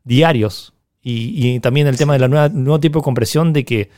[0.03, 0.73] diarios.
[1.01, 3.89] Y, también el tema del nuevo tipo de compresión de que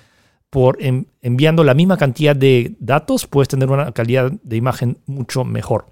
[0.50, 5.88] por enviando la misma cantidad de datos puedes tener una calidad de imagen mucho mejor.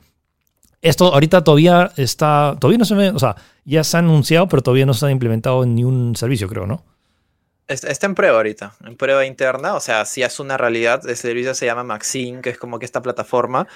[0.81, 4.61] Esto ahorita todavía está, todavía no se ve, o sea, ya se ha anunciado, pero
[4.61, 6.83] todavía no se ha implementado en ningún servicio, creo, ¿no?
[7.67, 11.55] Está en prueba ahorita, en prueba interna, o sea, si es una realidad, el servicio
[11.55, 13.67] se llama Maxine, que es como que esta plataforma,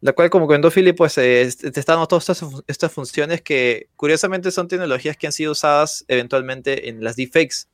[0.00, 4.50] la cual como comentó Philip, pues te está dando todas estas, estas, funciones que curiosamente
[4.50, 7.66] son tecnologías que han sido usadas eventualmente en las deepfakes.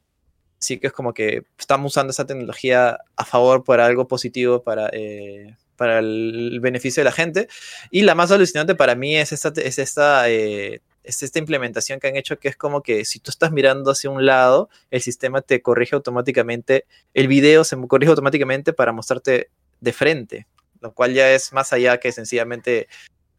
[0.62, 4.88] Así que es como que estamos usando esa tecnología a favor por algo positivo para,
[4.92, 7.48] eh, para el beneficio de la gente.
[7.90, 12.06] Y la más alucinante para mí es esta, es esta eh, es esta implementación que
[12.06, 15.40] han hecho que es como que si tú estás mirando hacia un lado, el sistema
[15.40, 20.46] te corrige automáticamente, el video se corrige automáticamente para mostrarte de frente,
[20.80, 22.86] lo cual ya es más allá que sencillamente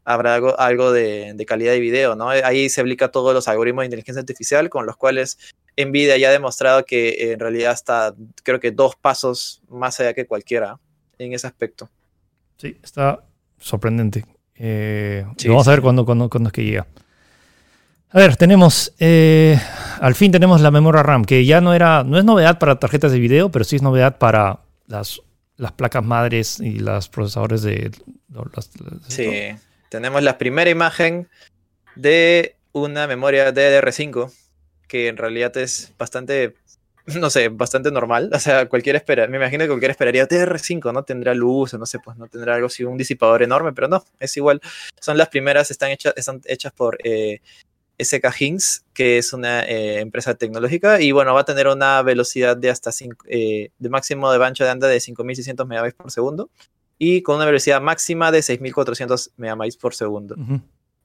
[0.04, 2.28] habrá algo, algo de, calidad de video, ¿no?
[2.28, 5.38] Ahí se aplica todos los algoritmos de inteligencia artificial con los cuales
[5.78, 10.26] Nvidia ya ha demostrado que en realidad está, creo que dos pasos más allá que
[10.26, 10.80] cualquiera
[11.18, 11.90] en ese aspecto.
[12.58, 13.24] Sí, está
[13.60, 14.26] sorprendente.
[14.56, 16.88] Eh, vamos a ver cuándo, cuándo, cuándo es que llega.
[18.10, 19.60] A ver, tenemos, eh,
[20.00, 23.12] al fin tenemos la memoria RAM, que ya no era, no es novedad para tarjetas
[23.12, 25.20] de video, pero sí es novedad para las,
[25.58, 27.90] las placas madres y los procesadores de...
[29.08, 29.56] sí,
[29.90, 31.28] tenemos la primera imagen
[31.96, 34.32] de una memoria DDR5,
[34.94, 36.54] que en realidad es bastante,
[37.20, 38.30] no sé, bastante normal.
[38.32, 41.02] O sea, cualquiera espera, me imagino que cualquiera esperaría DDR5, ¿no?
[41.04, 44.38] Tendrá luz, no sé, pues no tendrá algo así, un disipador enorme, pero no, es
[44.38, 44.62] igual.
[45.02, 47.00] Son las primeras, están hechas, están hechas por...
[47.04, 47.42] Eh,
[48.00, 52.58] SK Hynix, que es una eh, empresa tecnológica, y bueno, va a tener una velocidad
[52.58, 52.90] de hasta
[53.28, 56.50] eh, de máximo de ancho de anda de 5600 MB por segundo
[56.98, 60.36] y con una velocidad máxima de 6400 MB por segundo.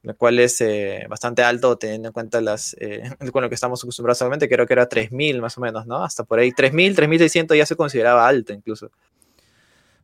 [0.09, 2.75] Lo cual es eh, bastante alto teniendo en cuenta las
[3.31, 6.03] con lo que estamos acostumbrados actualmente, creo que era 3000 más o menos, ¿no?
[6.03, 8.91] Hasta por ahí 3000, 3600 ya se consideraba alto incluso.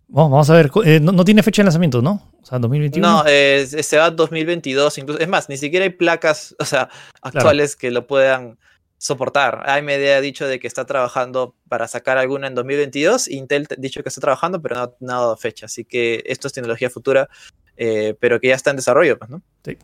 [0.09, 2.31] vamos a ver, no, tiene fecha de lanzamiento, ¿no?
[2.43, 3.09] O sea, 2021.
[3.09, 5.21] No, se va 2022, incluso.
[5.21, 6.91] Es más, ni siquiera hay placas, o sea,
[7.23, 8.59] actuales que lo puedan
[8.99, 9.63] soportar.
[9.69, 13.29] AMD ha dicho de que está trabajando para sacar alguna en 2022.
[13.29, 15.65] Intel ha dicho que está trabajando, pero no ha dado fecha.
[15.65, 17.31] Así que esto es tecnología futura,
[17.77, 19.43] eh, pero que ya está en desarrollo, pues, ¿no?
[19.65, 19.77] Sí.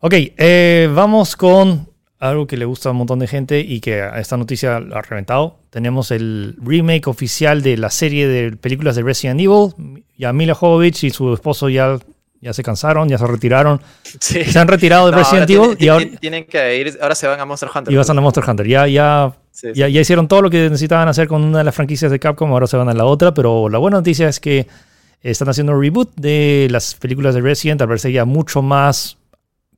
[0.00, 4.08] Ok, eh, vamos con algo que le gusta a un montón de gente y que
[4.16, 5.58] esta noticia ha reventado.
[5.70, 10.04] Tenemos el remake oficial de la serie de películas de Resident Evil.
[10.16, 11.98] Ya Mila Jovovich y su esposo ya,
[12.40, 13.80] ya se cansaron, ya se retiraron.
[14.02, 17.44] Se han retirado de Resident Evil y ahora tienen que ir, ahora se van a
[17.44, 17.92] Monster Hunter.
[17.92, 18.66] Y van a Monster Hunter.
[18.66, 19.36] Ya, ya,
[19.74, 22.50] ya, ya, hicieron todo lo que necesitaban hacer con una de las franquicias de Capcom,
[22.50, 23.34] ahora se van a la otra.
[23.34, 24.66] Pero la buena noticia es que
[25.22, 29.18] están haciendo un reboot de las películas de Resident, al verse ya mucho más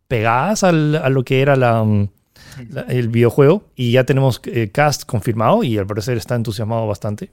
[0.08, 1.84] pegadas al, a lo que era la
[2.88, 7.30] el videojuego y ya tenemos eh, cast confirmado y al parecer está entusiasmado bastante.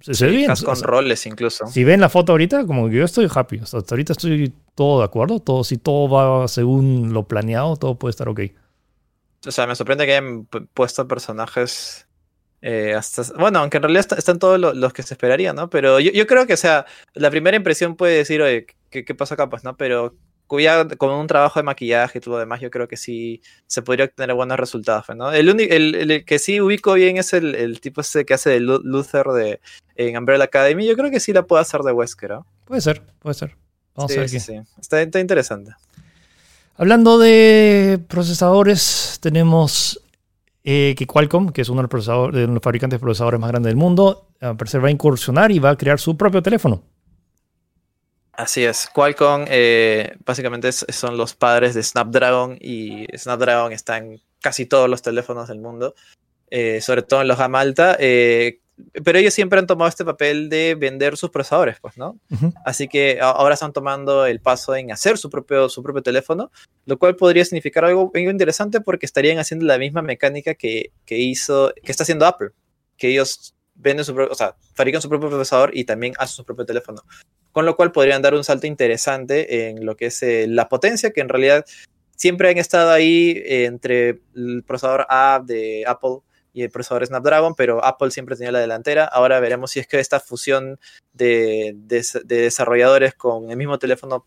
[0.00, 0.46] Se, ve bien.
[0.46, 1.66] Cast con roles incluso.
[1.66, 3.60] Si ven la foto ahorita, como que yo estoy happy.
[3.60, 5.40] Hasta ahorita estoy todo de acuerdo.
[5.40, 8.40] Todo, si todo va según lo planeado, todo puede estar ok.
[9.46, 12.03] O sea, me sorprende que hayan puesto personajes
[12.66, 15.68] eh, hasta, bueno, aunque en realidad están todos los, que se esperarían, ¿no?
[15.68, 19.34] Pero yo, creo que, o sea, la primera impresión puede decir, oye, ¿qué, qué pasa
[19.34, 19.50] acá?
[19.50, 19.76] Pues, ¿no?
[19.76, 23.82] Pero con un trabajo de maquillaje y todo lo demás, yo creo que sí se
[23.82, 25.04] podría obtener buenos resultados.
[25.14, 25.30] ¿no?
[25.30, 29.60] El, el, que sí ubico bien es el, tipo ese que hace de Luther de,
[29.96, 30.86] en Umbrella Academy.
[30.86, 32.30] Yo creo que sí la puede hacer de Wesker.
[32.30, 32.46] ¿no?
[32.64, 33.56] Puede ser, puede ser.
[33.94, 34.28] Vamos a ver.
[34.28, 34.60] Sí, sí.
[34.80, 35.72] Está, interesante.
[36.76, 40.00] Hablando de procesadores, tenemos
[40.64, 41.88] eh, que Qualcomm, que es uno de
[42.46, 45.70] los, fabricantes de procesadores más grandes del mundo, a parecer va a incursionar y va
[45.70, 46.82] a crear su propio teléfono.
[48.32, 54.66] Así es, Qualcomm eh, básicamente son los padres de Snapdragon y Snapdragon está en casi
[54.66, 55.94] todos los teléfonos del mundo,
[56.50, 57.96] eh, sobre todo en los gama alta,
[59.04, 62.18] pero ellos siempre han tomado este papel de vender sus procesadores, pues, ¿no?
[62.64, 66.50] Así que ahora están tomando el paso en hacer su propio, su propio teléfono,
[66.86, 71.72] lo cual podría significar algo, interesante porque estarían haciendo la misma mecánica que, que hizo,
[71.82, 72.50] que está haciendo Apple,
[72.96, 76.44] que ellos venden su propio, o sea, fabrican su propio procesador y también hacen su
[76.44, 77.02] propio teléfono
[77.54, 81.12] con lo cual podrían dar un salto interesante en lo que es eh, la potencia,
[81.12, 81.64] que en realidad
[82.16, 86.18] siempre han estado ahí eh, entre el procesador A de Apple
[86.54, 89.04] y el procesador Snapdragon, pero Apple siempre tenía la delantera.
[89.04, 90.78] Ahora veremos si es que esta fusión
[91.12, 91.74] de,
[92.24, 94.24] desarrolladores con el mismo teléfono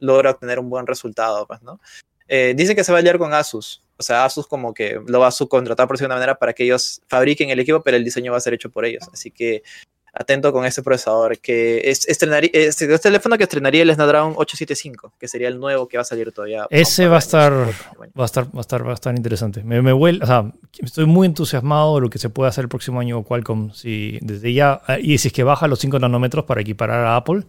[0.00, 1.80] logra obtener un buen resultado, pues, ¿no?
[2.26, 3.82] Eh, dice que se va a aliar con Asus.
[3.96, 7.00] O sea, Asus como que lo va a subcontratar por una manera para que ellos
[7.06, 9.08] fabriquen el equipo, pero el diseño va a ser hecho por ellos.
[9.12, 9.62] Así que
[10.12, 15.14] atento con ese procesador, que es, estrenaría, es el teléfono que estrenaría el Snapdragon 875,
[15.18, 16.66] que sería el nuevo que va a salir todavía.
[16.68, 19.62] Ese va a estar, va a estar, va a estar, va a estar interesante.
[19.64, 22.68] Me, me huele, o sea, estoy muy entusiasmado de lo que se puede hacer el
[22.68, 26.60] próximo año Qualcomm, si desde ya, y si es que baja los 5 nanómetros para
[26.60, 27.44] equiparar a Apple.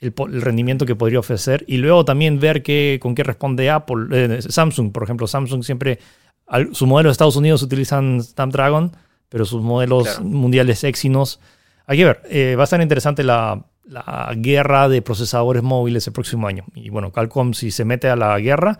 [0.00, 4.06] El, el, rendimiento que podría ofrecer y luego también ver qué, con qué responde Apple,
[4.10, 5.98] eh, Samsung, por ejemplo, Samsung siempre,
[6.46, 8.94] al, su modelo de Estados Unidos utilizan Snapdragon,
[9.30, 10.24] pero sus modelos claro.
[10.24, 11.40] mundiales Exynos
[11.86, 16.12] hay que ver, eh, va a estar interesante la, la, guerra de procesadores móviles el
[16.12, 16.64] próximo año.
[16.74, 18.78] Y bueno, Qualcomm si se mete a la guerra,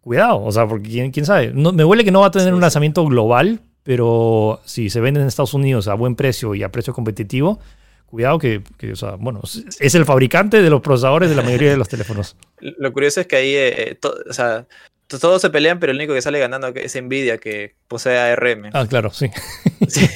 [0.00, 1.52] cuidado, o sea, porque quién, quién sabe.
[1.52, 3.08] No, me huele que no va a tener sí, un lanzamiento sí.
[3.08, 7.60] global, pero si se venden en Estados Unidos a buen precio y a precio competitivo,
[8.06, 9.40] cuidado que, que o sea, bueno,
[9.80, 12.36] es el fabricante de los procesadores de la mayoría de los teléfonos.
[12.60, 14.66] Lo curioso es que ahí, eh, to, o sea,
[15.08, 18.70] todos se pelean, pero el único que sale ganando es Nvidia, que posee ARM.
[18.72, 19.30] Ah, claro, sí.
[19.88, 20.06] sí.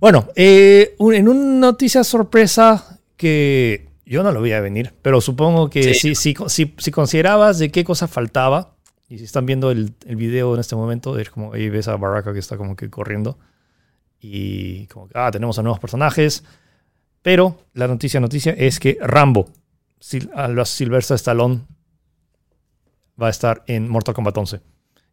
[0.00, 5.68] Bueno, eh, en una noticia sorpresa que yo no lo voy a venir, pero supongo
[5.68, 6.14] que sí.
[6.14, 8.74] si, si, si, si, considerabas de qué cosa faltaba,
[9.10, 11.96] y si están viendo el, el video en este momento, es como ahí ves a
[11.96, 13.38] Baraka que está como que corriendo,
[14.20, 16.44] y como que, ah, tenemos a nuevos personajes,
[17.20, 19.50] pero la noticia noticia es que Rambo,
[20.34, 21.60] a los Sylvester Stallone,
[23.20, 24.60] va a estar en Mortal Kombat 11.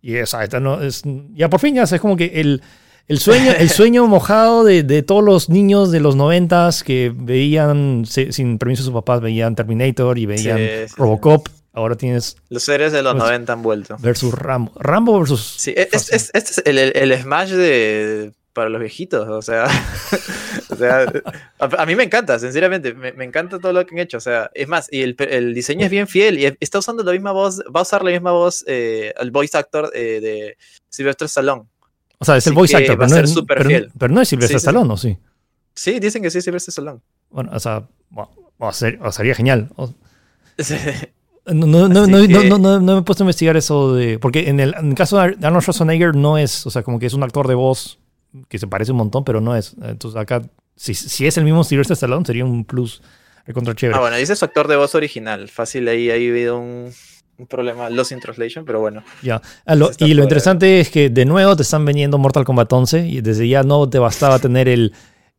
[0.01, 2.61] Y esa, esta no, es, ya por fin ya es como que el
[3.07, 8.05] el sueño, el sueño mojado de, de, todos los niños de los noventas que veían,
[8.05, 11.47] se, sin permiso de sus papás, veían Terminator y veían sí, sí, Robocop.
[11.73, 12.37] Ahora tienes...
[12.49, 13.97] Los seres de los pues, 90 han vuelto.
[13.99, 14.71] Versus Rambo.
[14.79, 15.57] Rambo versus...
[15.59, 19.29] Sí, este es, es, es, el, el, el, Smash de, para los viejitos.
[19.29, 19.67] O sea,
[20.69, 21.05] o sea
[21.59, 22.95] a, a, mí me encanta, sinceramente.
[22.95, 24.17] Me, me, encanta todo lo que han hecho.
[24.17, 26.39] O sea, es más, y el, el, diseño es bien fiel.
[26.39, 29.55] Y está usando la misma voz, va a usar la misma voz, eh, el voice
[29.55, 30.57] actor eh, de
[30.89, 31.65] Sylvester Stallone.
[32.19, 34.65] O sea, es el voice actor, pero no, es, pero, pero no, es Silvestre sí,
[34.65, 35.17] Stallone, ¿o sí?
[35.73, 36.99] Sí, dicen que sí es Silvestre Stallone.
[37.29, 39.69] Bueno, o sea, bueno, o ser, o sería genial.
[39.75, 39.93] O,
[41.45, 42.49] no, no, no, no, que...
[42.49, 44.19] no, no, me he puesto a investigar eso de...
[44.19, 47.05] Porque en el, en el caso de Arnold Schwarzenegger no es, o sea, como que
[47.05, 47.99] es un actor de voz
[48.49, 49.75] que se parece un montón, pero no es.
[49.81, 50.41] Entonces acá,
[50.75, 53.01] si, si es el mismo Silvestre Stallone, sería un plus
[53.53, 53.97] contra chévere.
[53.97, 55.47] Ah, bueno, dice su actor de voz original.
[55.47, 56.91] Fácil, ahí ha habido un
[57.37, 59.03] un problema Lost in Translation, pero bueno.
[59.21, 59.41] Ya.
[59.65, 63.07] Ah, lo, y lo interesante es que de nuevo te están vendiendo Mortal Kombat 11
[63.07, 64.93] y desde ya no te bastaba tener el,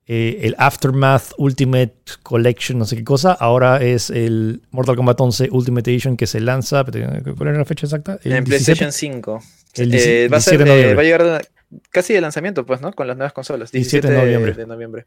[0.06, 3.32] eh, el Aftermath Ultimate Collection, no sé qué cosa.
[3.32, 6.84] Ahora es el Mortal Kombat 11 Ultimate Edition que se lanza.
[6.84, 8.18] ¿Cuál era la fecha exacta?
[8.22, 8.46] El en 17?
[8.46, 9.42] PlayStation 5.
[9.74, 11.46] El eh, va, a ser, eh, va a llegar de,
[11.90, 12.92] casi de lanzamiento, pues, ¿no?
[12.92, 13.70] Con las nuevas consolas.
[13.70, 14.54] 17, 17 de noviembre.
[14.54, 15.06] De noviembre.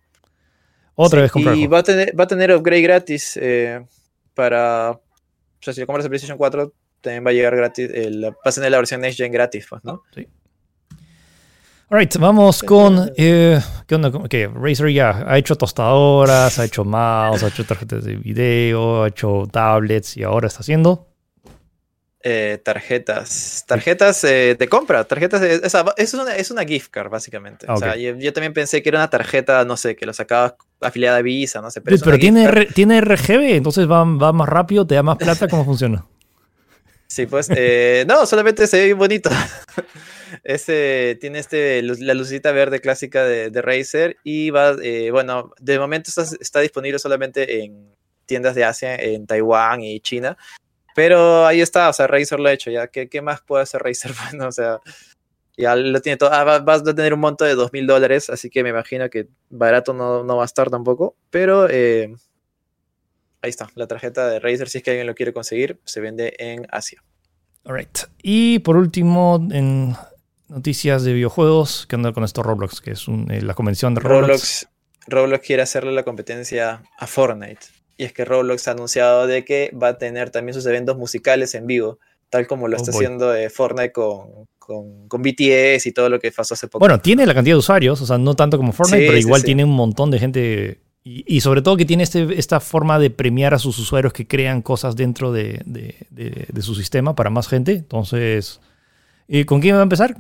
[0.96, 1.56] Otra sí, vez comprar.
[1.56, 3.84] Y va a, tener, va a tener upgrade gratis eh,
[4.34, 5.00] para.
[5.62, 8.36] O sea, si lo compras en PlayStation 4, también va a llegar gratis, el, va
[8.44, 10.02] a tener la versión Next Gen gratis, pues, ¿no?
[10.16, 10.28] Sí.
[11.88, 13.12] Alright, vamos con.
[13.16, 14.12] Eh, ¿Qué onda?
[14.28, 14.48] ¿Qué?
[14.48, 19.44] Razer ya ha hecho tostadoras, ha hecho mouse, ha hecho tarjetas de video, ha hecho
[19.52, 21.10] tablets y ahora está haciendo.
[22.24, 23.66] Eh, tarjetas.
[23.68, 25.04] Tarjetas eh, de compra.
[25.04, 27.66] Tarjetas de, esa, es, una, es una gift card, básicamente.
[27.66, 27.76] Okay.
[27.76, 30.56] O sea, yo, yo, también pensé que era una tarjeta, no sé, que lo sacabas
[30.82, 31.82] afiliada a Visa, no sé.
[31.82, 35.48] Pero, pero tiene, R, tiene RGB, entonces va, va más rápido, te da más plata.
[35.48, 36.06] ¿Cómo funciona?
[37.08, 39.30] Sí, pues, eh, no, solamente se ve bien bonito.
[40.46, 45.78] Este, tiene este, la lucita verde clásica de, de Razer y va, eh, bueno, de
[45.78, 47.94] momento está, está, disponible solamente en
[48.26, 50.38] tiendas de Asia, en Taiwán y China,
[50.96, 53.82] pero ahí está, o sea, Razer lo ha hecho, ya, ¿qué, qué más puede hacer
[53.82, 54.12] Razer?
[54.30, 54.80] Bueno, o sea,
[55.58, 58.30] ya lo tiene todo, ah, vas va a tener un monto de dos mil dólares,
[58.30, 61.68] así que me imagino que barato no, no va a estar tampoco, pero...
[61.70, 62.14] Eh,
[63.42, 66.36] ahí está, la tarjeta de Razer, si es que alguien lo quiere conseguir, se vende
[66.38, 67.04] en Asia.
[67.66, 68.00] Alright.
[68.22, 69.96] Y por último, en
[70.48, 72.82] noticias de videojuegos, ¿qué onda con esto Roblox?
[72.82, 74.22] Que es un, eh, la convención de Roblox.
[74.28, 74.68] Roblox.
[75.08, 77.62] Roblox quiere hacerle la competencia a Fortnite.
[77.98, 81.54] Y es que Roblox ha anunciado de que va a tener también sus eventos musicales
[81.56, 83.06] en vivo, tal como lo oh, está boy.
[83.06, 86.80] haciendo eh, Fortnite con, con, con, BTS y todo lo que pasó hace poco.
[86.80, 89.42] Bueno, tiene la cantidad de usuarios, o sea, no tanto como Fortnite, sí, pero igual
[89.42, 89.46] sí, sí.
[89.48, 93.10] tiene un montón de gente y, y, sobre todo que tiene este, esta forma de
[93.10, 97.32] premiar a sus usuarios que crean cosas dentro de, de, de, de su sistema para
[97.32, 97.72] más gente.
[97.72, 98.60] Entonces,
[99.48, 100.16] ¿con quién va a empezar?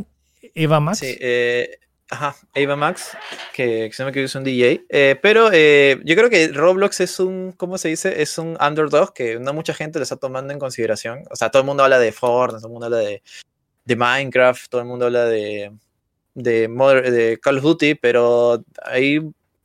[0.55, 0.99] Eva Max.
[0.99, 1.77] Sí, eh,
[2.09, 3.15] ajá, Eva Max,
[3.53, 4.85] que, que se me que es un DJ.
[4.89, 8.21] Eh, pero eh, yo creo que Roblox es un, ¿cómo se dice?
[8.21, 11.23] Es un underdog que no mucha gente lo está tomando en consideración.
[11.29, 13.21] O sea, todo el mundo habla de Fortnite, todo el mundo habla de,
[13.85, 15.71] de Minecraft, todo el mundo habla de,
[16.33, 19.19] de, Call of Duty, pero ahí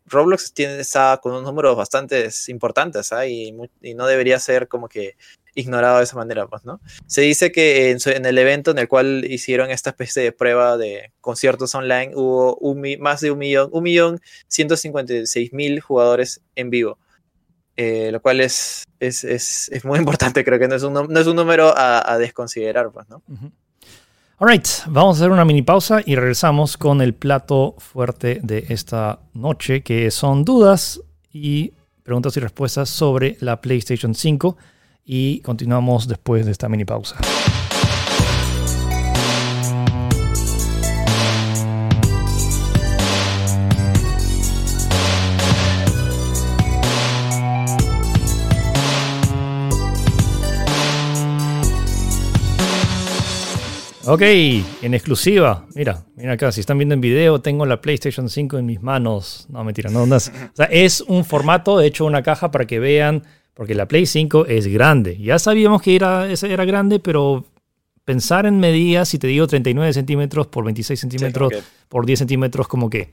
[0.06, 3.26] Roblox tiene, está con unos números bastante importantes ¿ah?
[3.26, 5.16] y, y, no debería ser como que
[5.54, 6.80] ignorado de esa manera, pues, ¿no?
[7.06, 10.76] Se dice que en, en, el evento en el cual hicieron esta especie de prueba
[10.76, 12.58] de conciertos online hubo
[13.00, 16.98] más de un millón, un millón ciento cincuenta y seis mil jugadores en vivo.
[17.78, 21.20] Eh, lo cual es, es, es, es, muy importante, creo que no es un, no
[21.20, 23.22] es un número a, desconsiderar, pues, ¿no?
[24.38, 29.20] Alright, vamos a hacer una mini pausa y regresamos con el plato fuerte de esta
[29.32, 31.00] noche, que son dudas
[31.32, 31.72] y
[32.02, 34.58] preguntas y respuestas sobre la PlayStation 5
[35.06, 37.16] y continuamos después de esta mini pausa.
[54.08, 55.66] Ok, en exclusiva.
[55.74, 59.46] Mira, mira acá, si están viendo en video, tengo la PlayStation 5 en mis manos.
[59.48, 60.28] No, mentira, no, no es.
[60.28, 64.06] O sea, es un formato, he hecho una caja para que vean, porque la Play
[64.06, 65.18] 5 es grande.
[65.18, 67.46] Ya sabíamos que era, era grande, pero
[68.04, 72.68] pensar en medidas, si te digo 39 centímetros por 26 centímetros sí, por 10 centímetros,
[72.68, 73.12] como que.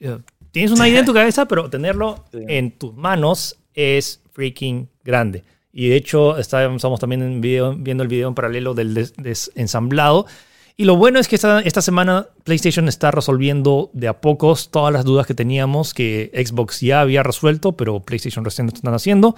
[0.00, 0.18] Uh,
[0.50, 5.44] tienes una idea en tu cabeza, pero tenerlo en tus manos es freaking grande.
[5.78, 10.24] Y de hecho, estamos también viendo el video en paralelo del desensamblado.
[10.24, 10.34] Des
[10.76, 14.92] y lo bueno es que esta, esta, semana PlayStation está resolviendo de a pocos todas
[14.92, 19.36] las dudas que teníamos que Xbox ya había resuelto, pero PlayStation recién lo están haciendo.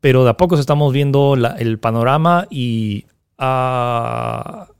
[0.00, 3.06] Pero de a pocos estamos viendo el panorama y
[3.40, 4.72] uh,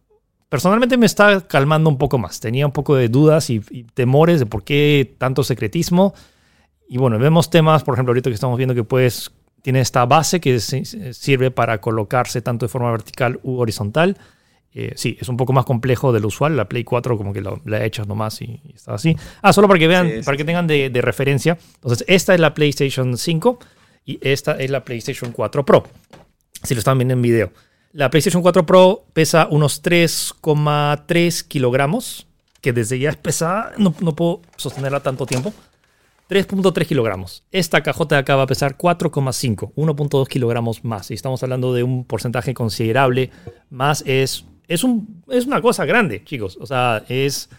[0.49, 2.39] personalmente me está calmando un poco más.
[2.39, 6.15] Tenía un poco de dudas y, y temores de por qué tanto secretismo.
[6.89, 9.33] Y bueno, vemos temas, por ejemplo, ahorita que estamos viendo que puedes
[9.65, 14.19] tiene esta base que sirve para colocarse tanto de forma vertical u horizontal.
[14.75, 16.55] Eh, sí, es un poco más complejo de lo usual.
[16.55, 19.17] La Play 4 como que lo, la echas nomás y, y, está así.
[19.41, 21.57] Ah, solo para que vean, sí, para que tengan de, de, referencia.
[21.77, 23.59] Entonces, esta es la PlayStation 5
[24.05, 25.85] y esta es la PlayStation 4 Pro.
[26.63, 27.51] Si lo están viendo en video.
[27.93, 32.27] La PlayStation 4 Pro pesa unos 3,3 kilogramos,
[32.61, 35.55] que desde ya es pesada, no, no puedo sostenerla tanto tiempo.
[36.29, 37.45] 3.3 kilogramos.
[37.51, 41.11] Esta cajota de acá va a pesar 4,5, 1.2 kilogramos más.
[41.11, 43.31] Y estamos hablando de un porcentaje considerable.
[43.71, 46.57] Más es, es, un, es una cosa grande, chicos.
[46.61, 47.51] O sea, es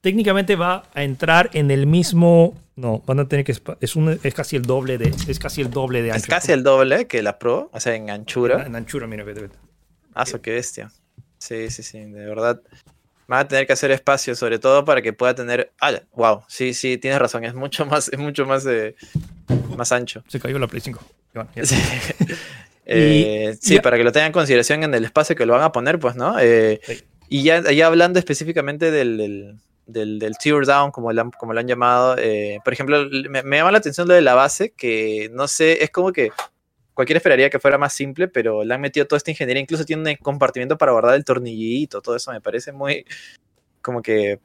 [0.00, 2.54] técnicamente va a entrar en el mismo.
[2.76, 3.56] No, van a tener que.
[3.80, 5.12] Es, un, es casi el doble de.
[5.26, 6.24] Es casi el doble de ancho.
[6.24, 8.60] Es casi el doble que la Pro, o sea, en anchura.
[8.60, 9.56] En, en anchura, mira, vete, vete.
[10.14, 10.92] Ah, qué bestia.
[11.38, 12.60] Sí, sí, sí, de verdad.
[13.26, 15.72] Van a tener que hacer espacio, sobre todo para que pueda tener.
[15.80, 18.94] Ah, wow, sí, sí, tienes razón, es mucho más, es mucho más, eh,
[19.76, 20.22] más ancho.
[20.28, 21.00] Se cayó la Play 5.
[21.34, 21.76] Bueno, sí,
[22.86, 25.72] eh, sí para que lo tengan en consideración en el espacio que lo van a
[25.72, 26.38] poner, pues, ¿no?
[26.38, 27.04] Eh, sí.
[27.28, 31.52] Y ya, ya, hablando específicamente del, del, del, del tear down, como lo han, como
[31.52, 34.70] lo han llamado, eh, por ejemplo, me, me llama la atención lo de la base,
[34.70, 36.30] que no sé, es como que
[36.94, 39.60] cualquiera esperaría que fuera más simple, pero le han metido toda esta ingeniería.
[39.60, 43.04] Incluso tiene un compartimiento para guardar el tornillito, todo eso me parece muy
[43.82, 44.38] como que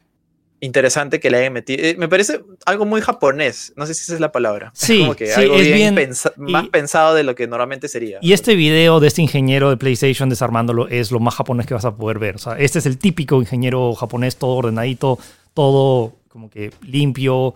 [0.62, 1.84] interesante que le hayan metido.
[1.84, 4.72] Eh, me parece algo muy japonés, no sé si esa es la palabra.
[4.74, 7.36] Sí, es como que sí, algo es bien bien pensa y, más pensado de lo
[7.36, 8.20] que normalmente sería.
[8.22, 11.86] Y este video de este ingeniero de PlayStation desarmándolo es lo más japonés que vas
[11.86, 12.36] a poder ver.
[12.36, 15.18] O sea, este es el típico ingeniero japonés, todo ordenadito,
[15.54, 17.54] todo como que limpio.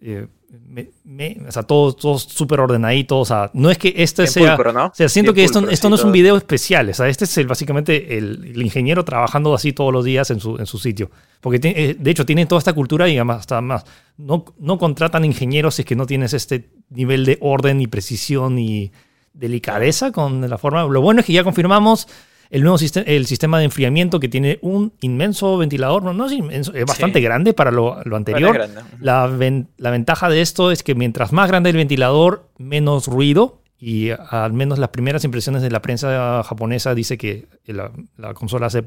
[0.00, 0.26] Eh,
[0.68, 3.18] me, me, o sea, todo, todo súper ordenadito.
[3.18, 4.56] O sea, no es que este Bien sea.
[4.56, 4.86] pulcro, ¿no?
[4.86, 6.88] O sea, siento Bien que esto, esto no es un video especial.
[6.90, 10.40] O sea, este es el, básicamente el, el, ingeniero trabajando así todos los días en
[10.40, 11.10] su, en su sitio.
[11.40, 13.84] Porque tiene, eh, de hecho tienen toda esta cultura y además hasta más.
[14.18, 18.58] No, no contratan ingenieros si es que no tienes este nivel de orden y precisión
[18.58, 18.92] y
[19.32, 20.84] delicadeza con la forma.
[20.84, 22.08] Lo bueno es que ya confirmamos
[22.52, 26.32] el nuevo sistema, el sistema de enfriamiento que tiene un inmenso ventilador, no, no es
[26.32, 27.24] inmenso, es bastante Sí.
[27.24, 28.68] grande para lo, lo anterior.
[29.00, 33.58] La, ven- la ventaja de esto es que mientras más grande el ventilador, menos ruido.
[33.84, 38.66] Y al menos las primeras impresiones de la prensa japonesa dice que la, la consola
[38.66, 38.84] hace,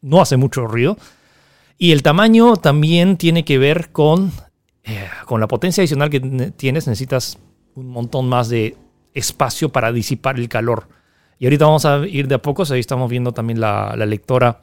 [0.00, 0.96] no hace mucho ruido.
[1.76, 4.32] Y el tamaño también tiene que ver con,
[4.84, 6.86] eh, con la potencia adicional que ne- tienes.
[6.86, 7.38] Necesitas
[7.74, 8.76] un montón más de
[9.12, 10.88] espacio para disipar el calor.
[11.40, 12.70] Y ahorita vamos a ir de a pocos.
[12.70, 14.60] Ahí estamos viendo también la, la lectora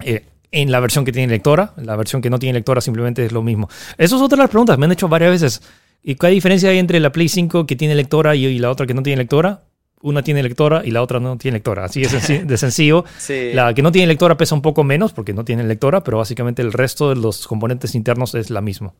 [0.00, 1.74] eh, en la versión que tiene lectora.
[1.78, 3.68] La versión que no tiene lectora simplemente es lo mismo.
[3.98, 4.78] Eso es otra de las preguntas.
[4.78, 5.62] Me han hecho varias veces.
[6.04, 8.86] ¿Y qué diferencia hay entre la Play 5 que tiene lectora y, y la otra
[8.86, 9.64] que no tiene lectora?
[10.00, 11.86] Una tiene lectora y la otra no tiene lectora.
[11.86, 12.12] Así es
[12.46, 13.04] de sencillo.
[13.18, 13.50] Sí.
[13.52, 16.62] La que no tiene lectora pesa un poco menos porque no tiene lectora, pero básicamente
[16.62, 18.94] el resto de los componentes internos es la misma.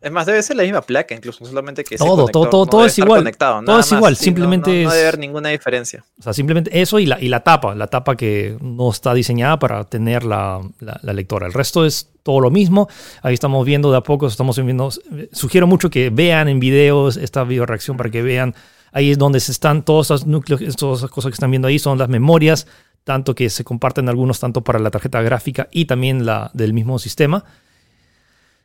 [0.00, 2.98] Es más, debe ser la misma placa, incluso, solamente que todo, todo, todo, todo es
[2.98, 3.28] igual.
[3.36, 6.04] todo es igual, simplemente no, debe haber ninguna diferencia.
[6.18, 9.58] O sea, simplemente eso y la, y la tapa, la tapa que no está diseñada
[9.58, 11.46] para tener la, la, lectora.
[11.46, 12.88] El resto es todo lo mismo.
[13.22, 14.90] Ahí estamos viendo de a poco, estamos viendo.
[15.32, 18.54] Sugiero mucho que vean en videos esta video reacción para que vean.
[18.92, 21.78] Ahí es donde se están todos esos núcleos, todas esas cosas que están viendo ahí
[21.78, 22.66] son las memorias,
[23.02, 26.98] tanto que se comparten algunos tanto para la tarjeta gráfica y también la del mismo
[26.98, 27.44] sistema.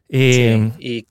[0.09, 1.07] Eh, y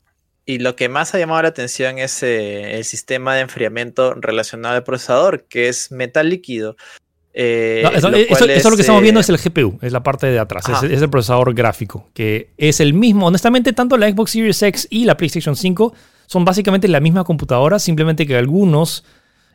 [0.46, 4.76] y lo que más ha llamado la atención es eh, el sistema de enfriamiento relacionado
[4.76, 6.76] al procesador, que es metal líquido.
[7.32, 10.64] Eh, eso, lo que estamos viendo eh, es el GPU, es la parte de atrás,
[10.82, 13.26] es, el procesador gráfico, que es el mismo.
[13.26, 15.94] Honestamente, tanto la Xbox Series X y la PlayStation 5
[16.26, 19.04] son básicamente la misma computadora, simplemente que algunos,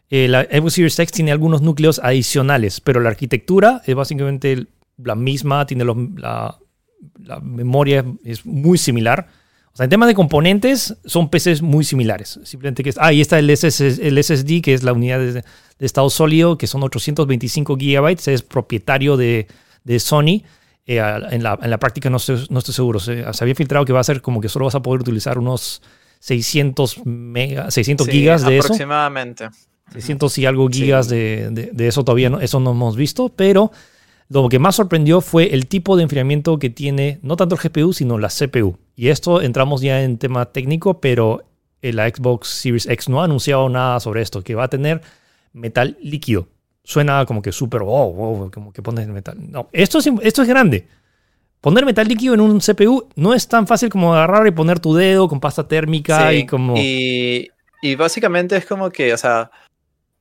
[0.09, 4.67] la Xbox Series X tiene algunos núcleos adicionales, pero la arquitectura es básicamente
[5.03, 6.57] la misma, tiene la,
[7.21, 9.27] la memoria es muy similar
[9.75, 12.39] o sea, en tema de componentes, son PCs muy similares.
[12.45, 12.93] Simplemente que.
[12.95, 15.43] Ah, y está el, SSD, que es la unidad de,
[15.79, 18.17] estado sólido, que son 825 GB.
[18.27, 19.47] Es propietario de,
[19.99, 20.43] Sony.
[20.87, 23.01] Eh, en, la, práctica no estoy, no estoy seguro.
[23.01, 25.81] Se, había filtrado que va a ser como que solo vas a poder utilizar unos
[26.19, 28.67] 600, mega, 600 gigas de eso.
[28.67, 29.49] Aproximadamente.
[29.91, 33.73] 600 y algo gigas de, de, eso todavía no, eso no hemos visto, pero
[34.29, 37.93] lo que más sorprendió fue el tipo de enfriamiento que tiene no tanto el GPU,
[37.93, 38.77] sino la CPU.
[38.95, 41.43] Y esto entramos ya en tema técnico, pero
[41.81, 45.01] la Xbox Series X no ha anunciado nada sobre esto, que va a tener
[45.53, 46.47] metal líquido.
[46.83, 49.37] Suena como que súper, wow, wow, como que pones metal.
[49.39, 50.87] No, esto es, esto es grande.
[51.61, 54.93] Poner metal líquido en un CPU no es tan fácil como agarrar y poner tu
[54.93, 56.75] dedo con pasta térmica y como...
[56.77, 57.49] Y,
[57.81, 59.49] y básicamente es como que, o sea,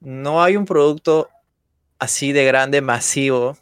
[0.00, 1.28] no hay un producto
[1.98, 3.58] así de grande, masivo,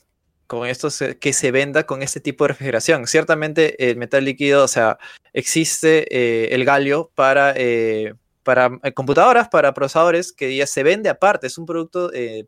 [0.53, 0.89] con esto
[1.19, 3.07] que se venda con este tipo de refrigeración.
[3.07, 4.99] Ciertamente el metal líquido, o sea,
[5.33, 11.09] existe eh, el galio para, eh, para eh, computadoras, para procesadores, que ya se vende
[11.09, 12.47] aparte, es un producto de,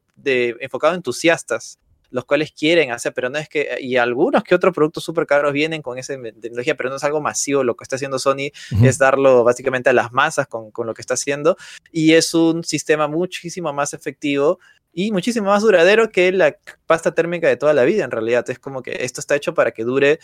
[0.60, 1.78] enfocado a entusiastas
[2.10, 5.52] los cuales quieren hacer, pero no es que, y algunos que otros productos súper caros
[5.52, 8.52] vienen con esa tecnología, pero no es algo masivo, lo que está haciendo Sony
[8.84, 11.56] es darlo básicamente a las masas con, con, lo que está haciendo,
[11.90, 14.60] y es un sistema muchísimo más efectivo
[14.94, 18.48] y muchísimo más duradero que la pasta térmica de toda la vida, en realidad.
[18.48, 20.20] Es como que esto está hecho para que dure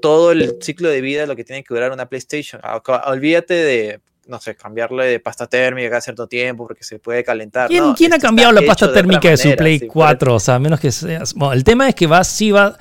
[0.00, 2.60] todo el ciclo de vida de lo que tiene que durar una PlayStation.
[2.64, 7.22] Ah, olvídate de, no sé, cambiarle de pasta térmica cada cierto tiempo porque se puede
[7.22, 7.68] calentar.
[7.68, 10.34] ¿Quién, ha cambiado la pasta térmica de, su Play 4?
[10.34, 11.34] O sea, menos que seas.
[11.34, 12.76] Bueno, el tema es que va, sí va.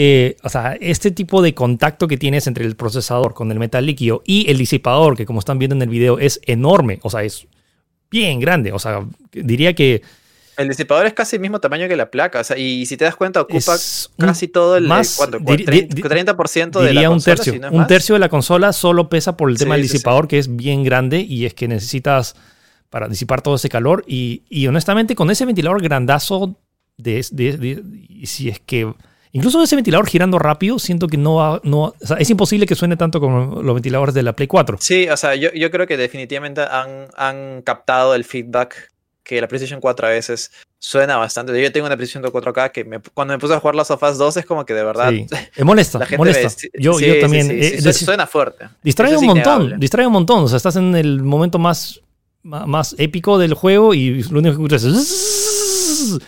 [0.00, 3.84] Eh, o sea, este tipo de contacto que tienes entre el procesador con el metal
[3.84, 7.00] líquido y el disipador, que como están viendo en el video, es enorme.
[7.02, 7.48] O sea, es
[8.10, 8.72] bien grande.
[8.72, 10.02] O sea, diría que
[10.58, 13.04] el disipador es casi el mismo tamaño que la placa, o sea, y si te
[13.04, 13.76] das cuenta ocupa
[14.18, 17.54] casi todo el más, 30%, de la un tercio.
[17.70, 20.82] un tercio de la consola solo pesa por el tema del disipador que es bien
[20.82, 22.34] grande y es que necesitas
[22.90, 26.58] para disipar todo ese calor y, honestamente con ese ventilador grandazo
[26.96, 27.22] de,
[28.24, 28.92] si es que
[29.30, 33.20] incluso ese ventilador girando rápido siento que no va, no es imposible que suene tanto
[33.20, 36.62] como los ventiladores de la Play 4 sí o sea yo, yo creo que definitivamente
[36.62, 38.90] han, han captado el feedback
[39.28, 41.62] que la PlayStation 4 a veces suena bastante.
[41.62, 44.46] Yo tengo una PlayStation 4K que cuando me puse a jugar las of 2 es
[44.46, 45.10] como que de verdad.
[45.10, 45.26] Sí.
[45.58, 46.66] Me molesta, molesta.
[46.78, 47.50] yo, yo, también.
[47.50, 48.70] Eh, suena fuerte.
[48.82, 50.44] Distrae un montón, distrae un montón.
[50.44, 52.00] O sea, estás en el momento más,
[52.42, 56.18] más épico del juego y lo único que escuchas es.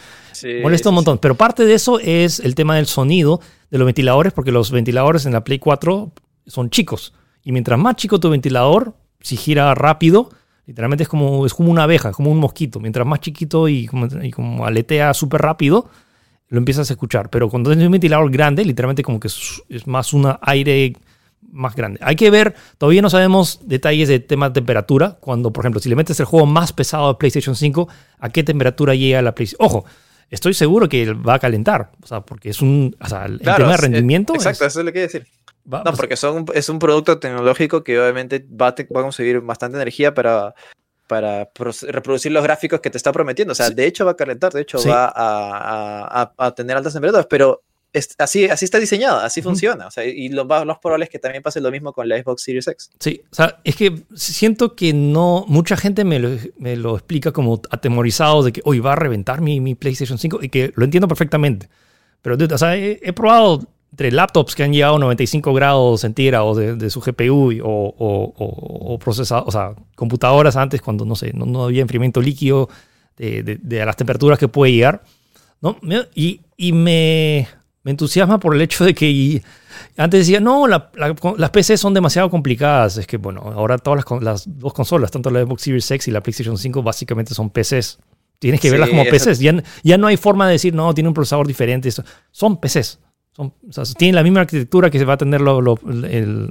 [0.62, 1.16] molesta un montón.
[1.16, 3.40] Pero parte de eso es el tema del sonido
[3.70, 6.12] de los ventiladores, porque los ventiladores en la Play 4
[6.46, 7.14] son chicos.
[7.42, 8.92] Y mientras más chico tu ventilador,
[9.22, 10.28] si gira rápido,
[10.70, 12.78] Literalmente es como, es como una abeja, como un mosquito.
[12.78, 15.90] Mientras más chiquito y como, y como aletea súper rápido,
[16.48, 17.28] lo empiezas a escuchar.
[17.28, 20.92] Pero cuando tienes un ventilador grande, literalmente como que es, más un aire
[21.50, 21.98] más grande.
[22.04, 25.16] Hay que ver, todavía no sabemos detalles de tema de temperatura.
[25.18, 27.88] Cuando, por ejemplo, si le metes el juego más pesado a PlayStation 5,
[28.20, 29.66] ¿a qué temperatura llega la PlayStation?
[29.66, 29.84] Ojo,
[30.30, 31.90] estoy seguro que va a calentar.
[32.00, 32.94] O sea, porque es un.
[33.00, 34.36] O sea, el tema de rendimiento.
[34.36, 35.26] exacto, eso es lo que quiero decir.
[35.64, 39.40] No, pues porque son, es un producto tecnológico que obviamente va a, va a conseguir
[39.40, 40.54] bastante energía para,
[41.06, 41.48] para
[41.88, 43.52] reproducir los gráficos que te está prometiendo.
[43.52, 46.92] O sea, de hecho va a calentar, de hecho va a, a, a, tener altas
[46.92, 47.62] temperaturas, pero
[48.18, 49.86] así, así está diseñado, así funciona.
[49.86, 52.42] O sea, y lo más probable es que también pase lo mismo con la Xbox
[52.42, 52.90] Series X.
[52.98, 57.32] Sí, o sea, es que siento que no, mucha gente me lo, me lo explica
[57.32, 60.84] como atemorizado de que hoy va a reventar mi, mi, PlayStation 5 y que lo
[60.84, 61.68] entiendo perfectamente.
[62.22, 66.76] Pero, o sea, he, probado entre laptops que han llegado a 95 grados centígrados de,
[66.76, 71.64] de su GPU o, o, o, o sea, computadoras antes cuando, no sé, no, no
[71.64, 72.68] había enfriamiento líquido
[73.16, 75.02] de, de, de, las temperaturas que puede llegar.
[75.60, 75.76] ¿no?
[76.14, 77.48] Y, y me
[77.82, 79.42] Me entusiasma por el hecho de que
[79.96, 82.98] antes decía, no, las PCs son demasiado complicadas.
[82.98, 86.22] Es que, bueno, ahora todas las, dos consolas, tanto la Xbox Series X y la
[86.22, 87.98] PlayStation 5, básicamente son PCs.
[88.38, 89.38] Tienes que verlas como PCs.
[89.38, 91.90] Ya, ya, no hay forma de decir, no, tiene un procesador diferente.
[92.30, 92.98] Son PCs.
[93.32, 93.52] Son,
[93.96, 95.76] tienen la misma arquitectura que se va a tener lo,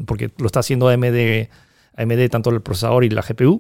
[0.06, 1.48] porque lo está haciendo AMD,
[1.96, 3.60] AMD, tanto el procesador y la GPU.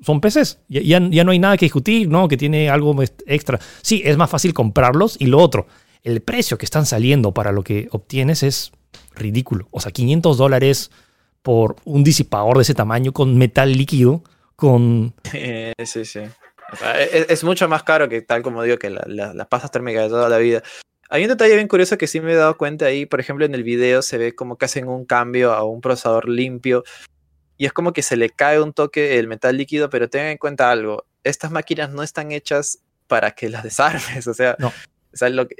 [0.00, 0.60] Son PCs.
[0.68, 2.28] Ya, ya, no hay nada que discutir, ¿no?
[2.28, 2.94] Que tiene algo
[3.26, 3.58] extra.
[3.82, 5.16] Sí, es más fácil comprarlos.
[5.20, 5.66] Y lo otro,
[6.02, 8.72] el precio que están saliendo para lo que obtienes es
[9.14, 9.68] ridículo.
[9.70, 10.90] O sea, 500 dólares
[11.42, 14.22] por un disipador de ese tamaño con metal líquido,
[14.54, 15.14] con...
[15.84, 16.20] sí, sí.
[17.12, 20.28] es, mucho más caro que tal como digo que las la, pastas térmicas de toda
[20.28, 20.62] la vida.
[21.08, 23.54] Hay un detalle bien curioso que sí me he dado cuenta ahí, por ejemplo, en
[23.54, 26.84] el video se ve como que hacen un cambio a un procesador limpio
[27.58, 30.38] y es como que se le cae un toque el metal líquido, pero tengan en
[30.38, 34.56] cuenta algo, estas máquinas no están hechas para que las desarmes, o sea,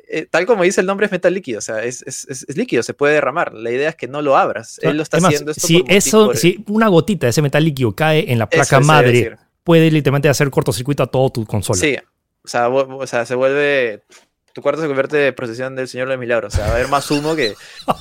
[0.09, 3.15] eh, tal como dice el nombre es metal líquido, o sea, es, líquido, se puede
[3.15, 3.55] derramar.
[3.55, 4.79] La idea es que no lo abras.
[4.83, 8.31] Él lo está haciendo esto si eso, si una gotita de ese metal líquido cae
[8.31, 11.81] en la placa madre, puede literalmente hacer cortocircuito a todo tu consola.
[11.81, 11.97] Sí,
[12.45, 14.03] o sea, o sea, se vuelve
[14.57, 16.55] tu cuarto se convierte en procesión del Señor de los Milagros.
[16.55, 17.55] O sea, va a haber más humo que.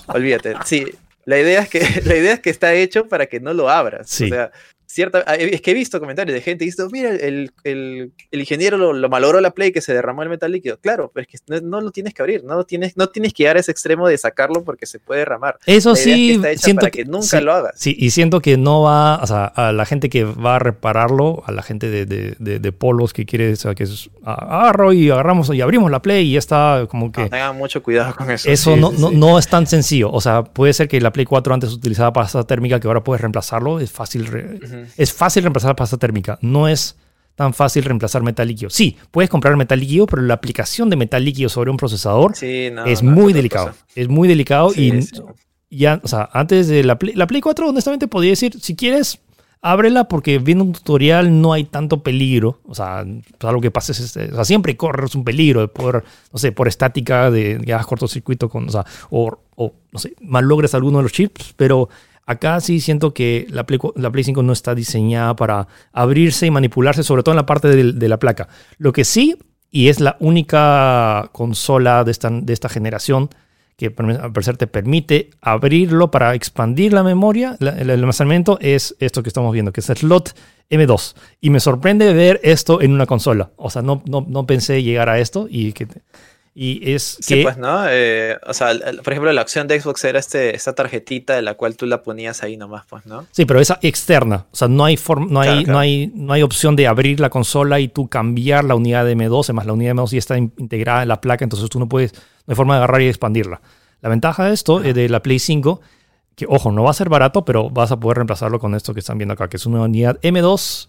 [0.08, 0.56] Olvídate.
[0.64, 0.86] Sí,
[1.26, 4.22] la idea es que, la idea es que está hecho para que no lo abras.
[4.22, 4.53] O sea,
[4.95, 8.77] cierta, ah, es que he visto comentarios de gente diciendo, mira, el, el, el ingeniero
[8.77, 10.79] lo, lo, malogró la Play que se derramó el metal líquido.
[10.79, 13.57] Claro, pero es que no, lo tienes que abrir, no tienes, no tienes que llegar
[13.57, 15.59] a ese extremo de sacarlo porque se puede derramar.
[15.65, 17.73] Eso sí, siento que, nunca lo hagas.
[17.75, 21.43] Sí, y siento que no va, o sea, a la gente que va a repararlo,
[21.45, 25.09] a la gente de, de, de, polos que quiere, o sea, que es, agarro y
[25.09, 27.29] agarramos y abrimos la Play y ya está como que...
[27.29, 28.49] tengan mucho cuidado con eso.
[28.49, 31.53] Eso no, no, no, es tan sencillo, o sea, puede ser que la Play 4
[31.53, 34.27] antes utilizaba pasta térmica que ahora puedes reemplazarlo, es fácil,
[34.97, 36.38] es fácil reemplazar la pasta térmica.
[36.41, 36.95] No es
[37.36, 38.69] tan fácil reemplazar metal líquido.
[38.69, 43.03] Sí, puedes comprar metal líquido, pero la aplicación de metal líquido sobre un procesador es,
[43.03, 43.73] muy delicado.
[43.95, 44.71] Es muy delicado.
[44.75, 44.99] y
[45.69, 49.19] ya, o sea, antes de la Play, la Play 4, honestamente, podría decir, si quieres,
[49.61, 52.59] ábrela porque viendo un tutorial no hay tanto peligro.
[52.65, 56.03] O sea, pues, algo que pasa es, este, o sea, siempre corres un peligro por,
[56.31, 60.13] no sé, por estática de que hagas cortocircuito con, o sea, o, o no sé,
[60.21, 61.89] mal logres alguno de los chips, pero
[62.26, 66.51] Acá sí siento que la Play, la Play 5 no está diseñada para abrirse y
[66.51, 68.47] manipularse, sobre todo en la parte de, la placa.
[68.78, 69.38] Lo que sí,
[69.69, 73.30] y es la única consola de esta, de esta generación
[73.78, 79.30] que al parecer te permite abrirlo para expandir la memoria, el almacenamiento, es esto que
[79.30, 80.34] estamos viendo, que es el slot
[80.69, 81.15] M2.
[81.41, 83.51] Y me sorprende ver esto en una consola.
[83.57, 85.88] O sea, no, no, no pensé llegar a esto y que
[86.58, 87.86] y es sí, pues, ¿no?
[87.89, 88.70] Eh, o sea,
[89.03, 92.01] por ejemplo, la opción de Xbox era este, esta tarjetita de la cual tú la
[92.01, 93.28] ponías ahí nomás, pues, ¿no?
[93.32, 94.45] Sí, pero esa externa.
[94.53, 94.97] O sea, no hay,
[95.28, 98.76] no, hay, no, hay, no hay opción de abrir la consola y tú cambiar la
[98.76, 99.43] unidad de M2.
[99.43, 102.14] Además, la unidad de M2 ya está integrada en la placa, entonces tú no puedes,
[102.14, 103.60] no hay forma de agarrar y expandirla.
[103.99, 105.82] La ventaja de esto, es de la Play 5,
[106.38, 109.01] que, ojo, no va a ser barato, pero vas a poder reemplazarlo con esto que
[109.01, 110.88] están viendo acá, que es una unidad M2.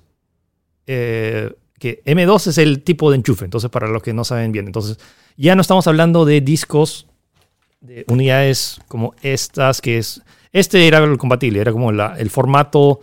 [0.86, 4.66] Eh, que M2 es el tipo de enchufe, entonces para los que no saben bien.
[4.66, 4.98] Entonces,
[5.36, 7.06] ya no estamos hablando de discos,
[7.80, 10.22] de unidades como estas, que es.
[10.52, 13.00] Este era el compatible, era como la, el formato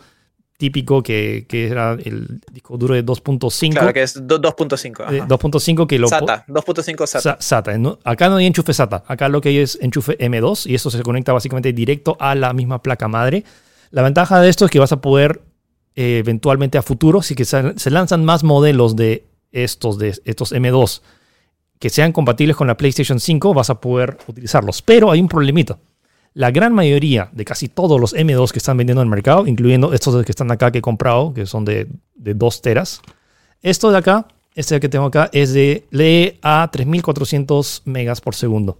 [0.58, 3.72] típico que, que, era el disco duro de 2.5.
[3.74, 5.28] Claro, que es 2.5.
[5.28, 6.08] 2.5 que lo...
[6.08, 7.38] SATA, 2.5 SATA.
[7.40, 7.98] SATA.
[8.04, 11.04] Acá no hay enchufe SATA, acá lo que hay es enchufe M2 y eso se
[11.04, 13.44] conecta básicamente directo a la misma placa madre.
[13.92, 15.42] La ventaja de esto es que vas a poder
[15.96, 21.02] eventualmente a futuro, si se lanzan más modelos de estos, de estos M2
[21.84, 24.82] que sean compatibles con la PlayStation 5, vas a poder utilizarlos.
[24.82, 25.80] Pero hay un problemita.
[26.34, 29.92] La gran mayoría de casi todos los M2 que están vendiendo en el mercado, incluyendo
[29.92, 33.02] estos que están acá que he comprado, que son de, de 2 teras,
[33.62, 38.78] esto de acá, este que tengo acá, es de lee a 3400 megas por segundo.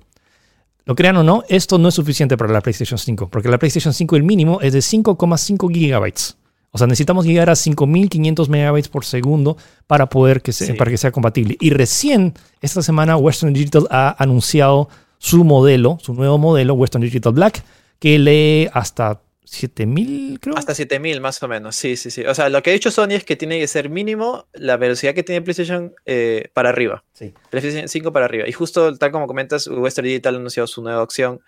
[0.86, 3.94] Lo crean o no, esto no es suficiente para la PlayStation 5, porque la PlayStation
[3.94, 6.38] 5 el mínimo es de 5,5 gigabytes.
[6.76, 11.12] O sea, necesitamos llegar a 5500 megabytes por segundo para poder que, para que sea
[11.12, 11.56] compatible.
[11.60, 17.32] Y recién esta semana Western Digital ha anunciado su modelo, su nuevo modelo, Western Digital
[17.34, 17.64] Black,
[18.00, 20.58] que lee hasta 7000, creo.
[20.58, 22.26] Hasta 7000 más o menos, sí, sí, sí.
[22.26, 25.14] O sea, lo que ha dicho Sony es que tiene que ser mínimo la velocidad
[25.14, 27.04] que tiene PlayStation eh, para arriba.
[27.14, 27.36] Sí.
[27.52, 28.48] PlayStation 5 para arriba.
[28.48, 31.40] Y justo tal como comentas, Western Digital ha anunciado su nueva opción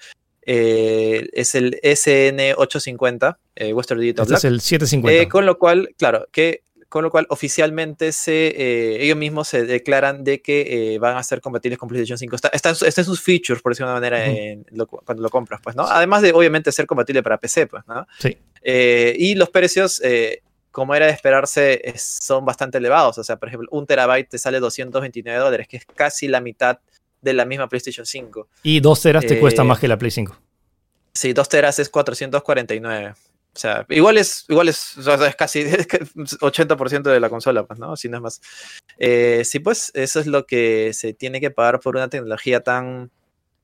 [0.48, 5.24] eh, es el SN850, eh, Western Digital este es el 750.
[5.24, 10.24] Eh, con lo cual, claro, que con lo cual oficialmente se, ellos mismos se declaran
[10.24, 12.36] de que van a ser compatibles con PlayStation 5.
[12.54, 14.62] Está, en sus features, por decirlo de una manera,
[15.04, 15.84] cuando lo compras, pues, ¿no?
[15.84, 18.08] Además de, obviamente, ser compatible para PC, pues, ¿no?
[18.20, 18.38] Sí.
[18.64, 20.02] y los precios,
[20.72, 23.18] como era de esperarse, son bastante elevados.
[23.18, 26.80] O sea, por ejemplo, un terabyte te sale 229 dólares, que es casi la mitad
[27.26, 28.48] de la misma PlayStation 5.
[28.64, 30.38] Y 2 teras te cuesta Eh, más que la Play 5.
[31.14, 33.14] Sí, 2 teras es 449.
[33.54, 37.30] O sea, igual es, igual es, o sea, es casi es que 80% de la
[37.30, 37.96] consola, pues, ¿no?
[37.96, 38.42] Si no es más.
[38.98, 43.12] Eh, sí, pues eso es lo que se tiene que pagar por una tecnología tan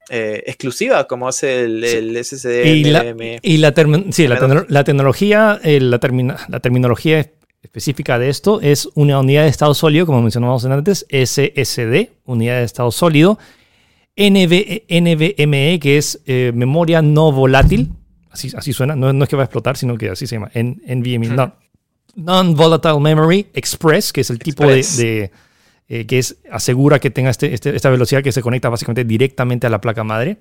[0.09, 3.03] eh, exclusiva como es el, el SSD Y la,
[3.41, 3.73] y la,
[4.11, 7.31] sí, la, tecnología, la, termina- la terminología
[7.61, 12.63] específica de esto es una unidad de estado sólido, como mencionamos antes, SSD, unidad de
[12.63, 13.37] estado sólido,
[14.15, 17.91] NV NVMe, que es eh, memoria no volátil,
[18.29, 20.49] así, así suena, no, no es que va a explotar, sino que así se llama,
[20.53, 21.55] N- NVMe, no-
[22.13, 24.97] Non-Volatile Memory Express, que es el tipo de, Express.
[24.97, 25.31] de,
[25.87, 29.65] eh, que es asegura que tenga este- este- esta velocidad que se conecta básicamente directamente
[29.67, 30.37] a la placa madre.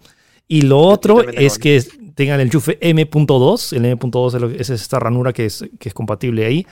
[0.49, 1.81] Y lo otro es que
[2.17, 3.73] tengan el enchufe M.2.
[3.77, 6.67] El M.2 es, lo- es esta ranura que es, que es compatible ahí.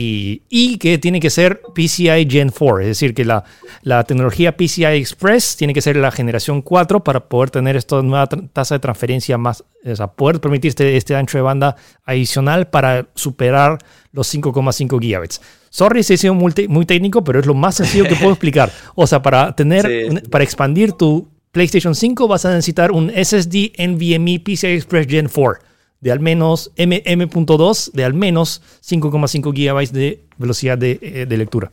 [0.00, 2.78] Y, y que tiene que ser PCI Gen 4.
[2.82, 3.42] Es decir, que la,
[3.82, 8.28] la tecnología PCI Express tiene que ser la generación 4 para poder tener esta nueva
[8.28, 9.64] tasa de transferencia más.
[9.84, 11.74] O sea, poder permitir este, este ancho de banda
[12.04, 13.78] adicional para superar
[14.12, 15.40] los 5,5 gigabits.
[15.68, 18.70] Sorry si he sido muy, técnico, pero es lo más sencillo que puedo explicar.
[18.94, 20.28] O sea, para tener, sí.
[20.30, 25.67] para expandir tu PlayStation 5 vas a necesitar un SSD NVMe PCI Express Gen 4
[26.00, 31.36] de al menos M- M.2 de al menos 5,5 gigabytes de velocidad de, eh, de
[31.36, 31.70] lectura.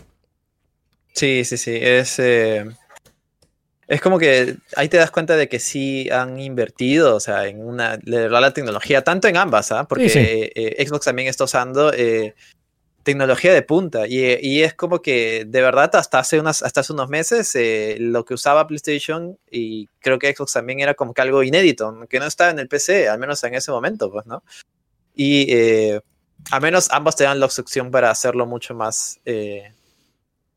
[1.13, 1.77] Sí, sí, sí.
[1.79, 2.65] Es, eh,
[3.87, 7.61] es como que ahí te das cuenta de que sí han invertido, o sea, en
[7.63, 9.87] una, verdad la tecnología, tanto en ambas, ¿ah?
[9.87, 10.19] Porque Sí, sí.
[10.19, 12.33] eh, eh, Xbox también está usando eh,
[13.05, 14.07] tecnología de punta.
[14.07, 17.97] Y, y es como que de verdad hasta hace, unas, hasta hace unos meses eh,
[17.99, 22.19] lo que usaba PlayStation y creo que Xbox también era como que algo inédito, que
[22.19, 24.43] no estaba en el PC, al menos en ese momento, pues, ¿no?
[25.13, 26.01] Y eh,
[26.59, 29.71] menos ambos te dan la opción para hacerlo mucho más eh,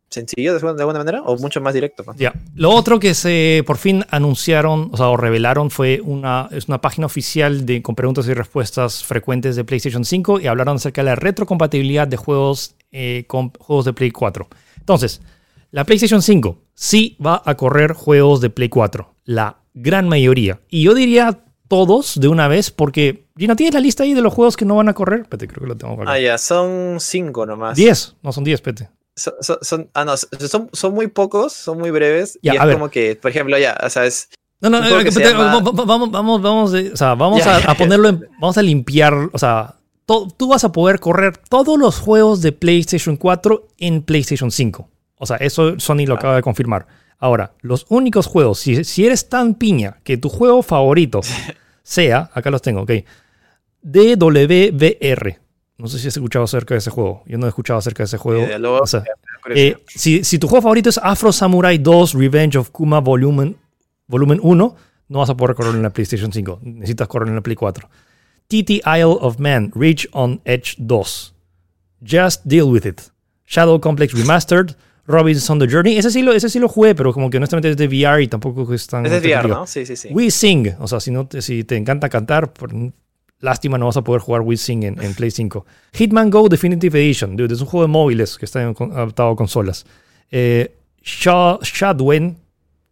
[0.09, 2.05] sencillo de alguna de alguna manera o mucho más directo.
[2.17, 2.33] Ya.
[2.55, 6.81] Lo otro que se por fin anunciaron, o sea, o revelaron fue una, es una
[6.81, 11.07] página oficial de, con preguntas y respuestas frecuentes de PlayStation 5 y hablaron acerca de
[11.07, 14.49] la retrocompatibilidad de juegos eh, con juegos de Play 4.
[14.79, 15.21] Entonces,
[15.71, 20.61] la PlayStation 5 sí va a correr juegos de Play 4, la gran mayoría.
[20.71, 24.33] Y yo diría todos de una vez porque, Gina, ¿tienes la lista ahí de los
[24.33, 25.21] juegos que no van a correr?
[25.21, 26.13] Espérate, creo que lo tengo acá.
[26.13, 27.77] Ah, ya, son cinco nomás.
[27.77, 28.89] 10, no son 10, pete.
[29.19, 32.39] Son, son- son- ah, no, son, son muy pocos, son muy breves.
[32.43, 32.75] Ya, y es ver.
[32.75, 34.29] como que, por ejemplo, ya, o sea, es.
[34.61, 38.09] No, no, no, llama- vamos, vamos, vamos, o sea, vamos Ya, a, ya, a ponerlo,
[38.09, 39.75] en- vamos a limpiar, o sea,
[40.07, 44.89] to- tú vas a poder correr todos los juegos de PlayStation 4 en PlayStation 5.
[45.17, 46.19] O sea, eso Sony lo Ah.
[46.19, 46.87] acaba de confirmar.
[47.19, 51.21] Ahora, los únicos juegos, si, si eres tan piña que tu juego favorito
[51.83, 52.93] sea, acá los tengo, ok,
[53.83, 55.39] DWVR.
[55.79, 57.23] No sé si has escuchado acerca de ese juego.
[57.27, 58.43] Yo no he escuchado acerca de ese juego.
[58.43, 59.05] eh, O sea,
[59.55, 63.57] eh, si, si tu juego favorito es Afro Samurai 2 Revenge of Kuma Volumen,
[64.09, 64.77] volumen 1,
[65.09, 66.61] no vas a poder correr en la PlayStation 5.
[66.63, 67.89] Necesitas correr en la Play 4.
[68.49, 71.35] TT Isle of Man Reach on Edge 2.
[72.05, 73.01] Just Deal With It.
[73.47, 74.75] Shadow Complex Remastered.
[75.07, 75.97] Robinson The Journey.
[75.97, 78.29] Ese sí, lo, ese sí lo jugué, pero como que honestamente es de VR y
[78.29, 79.07] tampoco es tan...
[79.07, 79.49] Es VR, complicado.
[79.61, 79.67] ¿no?
[79.67, 80.09] Sí, sí, sí.
[80.13, 80.75] We Sing.
[80.81, 82.53] O sea, si, no te, si te encanta cantar,
[83.41, 85.65] lástima no vas a poder jugar We Sing en, en Play 5.
[85.93, 87.37] Hitman Go Definitive Edition.
[87.37, 89.85] Dude, es un juego de móviles que está adaptado a consolas.
[90.31, 92.37] Eh, Sha- Shadwen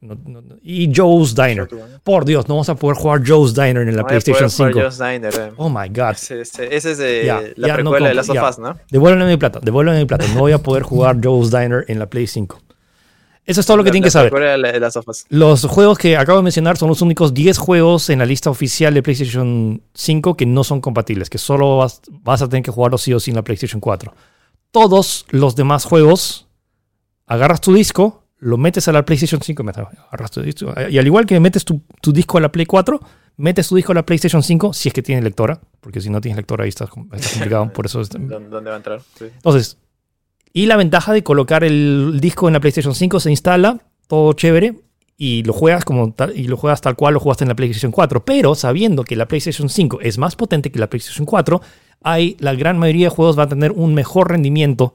[0.00, 1.68] no- no- no, y Joe's Diner.
[2.04, 5.04] Por Dios, no vas a poder jugar Joe's Diner en la PlayStation poder jugar 5.
[5.04, 5.52] Joe's Diner, eh.
[5.56, 6.12] Oh my God.
[6.12, 8.76] Ese, ese- ese es Ya, la no precuela de las sofás, ¿no?
[8.90, 10.26] Devuélveme mi plata, devuélveme mi plata.
[10.34, 12.60] No voy a poder jugar Joe's Diner en la Play 5.
[13.46, 14.32] Eso es todo lo que La- tienen la que saber.
[14.34, 14.98] de la- de las.
[15.28, 18.92] Los juegos que acabo de mencionar son los únicos 10 juegos en la lista oficial
[18.92, 23.02] de PlayStation 5 que no son compatibles, que solo vas, vas a tener que jugarlos
[23.02, 24.12] sí o sí en la PlayStation 4.
[24.72, 26.48] Todos los demás juegos,
[27.26, 31.06] agarras tu disco, lo metes a la PlayStation 5, me- agarras tu disco, y al
[31.06, 33.00] igual que metes tu, tu disco a la Play 4,
[33.38, 36.20] metes tu disco a la PlayStation 5 si es que tiene lectora, porque si no
[36.20, 39.00] tienes lectora ahí está, está complicado, por eso es- ¿Dónde, dónde va a entrar?
[39.18, 39.26] Sí.
[39.32, 39.78] entonces,
[40.56, 44.74] y la ventaja de colocar el disco en la PlayStation 5 se instala, todo chévere,
[45.18, 47.92] y lo juegas como tal, y lo juegas tal cual lo jugaste en la PlayStation
[47.92, 48.24] 4.
[48.24, 51.60] Pero sabiendo que la PlayStation 5 es más potente que la PlayStation 4,
[52.02, 54.94] hay, la gran mayoría de juegos va a tener un mejor rendimiento.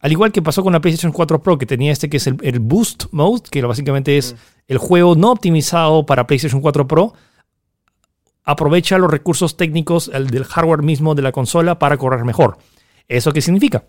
[0.00, 2.38] Al igual que pasó con la PlayStation 4 Pro, que tenía este que es el,
[2.42, 4.36] el Boost Mode, que básicamente es Mm.
[4.66, 7.12] el juego no optimizado para PlayStation 4 Pro,
[8.42, 12.58] aprovecha los recursos técnicos el del hardware mismo de la consola para correr mejor.
[13.06, 13.84] ¿Eso qué significa?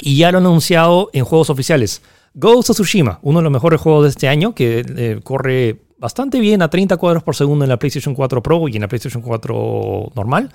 [0.00, 2.02] Y ya lo han anunciado en juegos oficiales.
[2.34, 6.40] Ghost of Tsushima, uno de los mejores juegos de este año, que eh, corre bastante
[6.40, 9.22] bien a 30 cuadros por segundo en la PlayStation 4 Pro y en la PlayStation
[9.22, 10.50] 4 normal,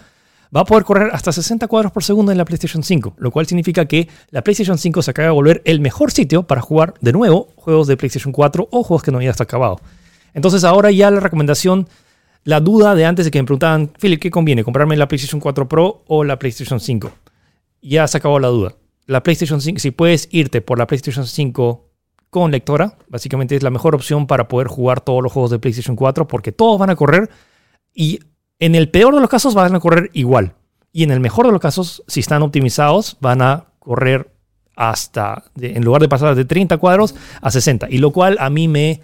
[0.55, 3.45] va a poder correr hasta 60 cuadros por segundo en la PlayStation 5, lo cual
[3.45, 7.13] significa que la PlayStation 5 se acaba de volver el mejor sitio para jugar de
[7.13, 9.79] nuevo juegos de PlayStation 4 o juegos que no ya está acabado.
[10.33, 11.87] Entonces ahora ya la recomendación,
[12.43, 14.63] la duda de antes de que me preguntaban, Philip, ¿qué conviene?
[14.63, 17.11] ¿Comprarme la PlayStation 4 Pro o la PlayStation 5?
[17.81, 18.73] Ya se acabó la duda.
[19.07, 21.89] La PlayStation 5, si puedes irte por la PlayStation 5
[22.29, 25.95] con lectora, básicamente es la mejor opción para poder jugar todos los juegos de PlayStation
[25.95, 27.29] 4 porque todos van a correr
[27.93, 28.19] y
[28.59, 30.55] en el peor de los casos van a correr igual.
[30.91, 34.31] Y en el mejor de los casos, si están optimizados, van a correr
[34.75, 37.87] hasta, en lugar de pasar de 30 cuadros a 60.
[37.89, 39.01] Y lo cual a mí me,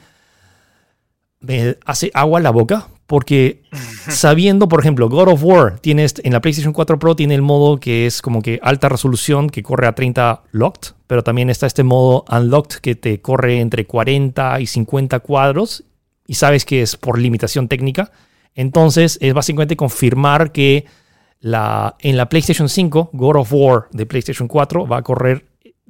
[1.85, 2.87] hace agua la boca.
[3.05, 3.63] Porque
[4.07, 7.41] sabiendo, por ejemplo, God of War tiene este, en la PlayStation 4 Pro tiene el
[7.41, 11.67] modo que es como que alta resolución que corre a 30 locked, pero también está
[11.67, 15.83] este modo unlocked que te corre entre 40 y 50 cuadros
[16.27, 18.11] y sabes que es por limitación técnica.
[18.55, 20.85] Entonces es básicamente confirmar que
[21.39, 25.45] la, en la PlayStation 5, God of War de PlayStation 4 va a correr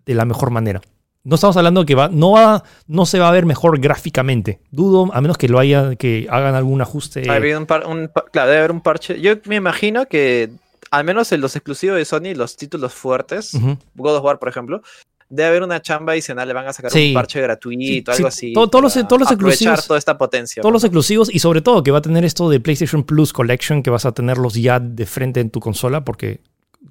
[0.06, 0.82] de la mejor manera.
[1.26, 4.60] No estamos hablando de que va, no, va, no se va a ver mejor gráficamente.
[4.72, 7.22] Dudo, a menos que lo haya, que hagan algún ajuste.
[7.22, 9.22] un claro, debe haber un parche.
[9.22, 10.52] Yo me imagino que
[10.92, 13.54] al menos en los exclusivos de Sony, los títulos fuertes,
[13.96, 14.82] God of War, por ejemplo,
[15.30, 18.54] debe haber una chamba adicional, le van a sacar un parche gratuito, algo así.
[18.54, 19.88] todos los, todos los exclusivos.
[19.88, 20.62] toda esta potencia.
[20.62, 23.82] Todos los exclusivos y sobre todo que va a tener esto de PlayStation Plus Collection,
[23.82, 26.42] que vas a tenerlos ya de frente en tu consola, porque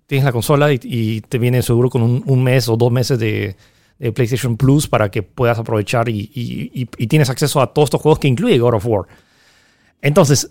[0.06, 3.56] tienes la consola y, te viene seguro con un, mes o dos meses de,
[4.10, 8.58] PlayStation Plus para que puedas aprovechar y, tienes acceso a todos estos juegos que incluye
[8.58, 9.06] God of War.
[10.00, 10.50] Entonces,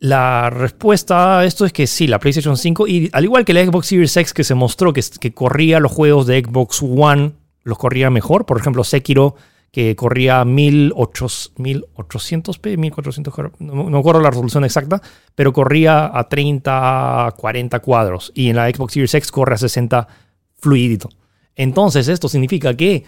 [0.00, 3.64] la respuesta a esto es que sí, la PlayStation 5, y al igual que la
[3.64, 7.32] Xbox Series X que se mostró que, corría los juegos de Xbox One,
[7.62, 8.46] los corría mejor.
[8.46, 9.36] Por ejemplo, Sekiro,
[9.70, 15.00] que corría 1800p, 1400, no, me acuerdo la resolución exacta,
[15.34, 18.32] pero corría a 30, 40 cuadros.
[18.34, 20.08] Y en la Xbox Series X corre a 60
[20.56, 21.08] fluidito.
[21.56, 23.04] Entonces, esto significa que,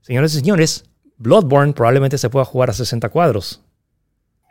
[0.00, 0.84] señores y señores,
[1.18, 3.60] Bloodborne probablemente se pueda jugar a 60 cuadros.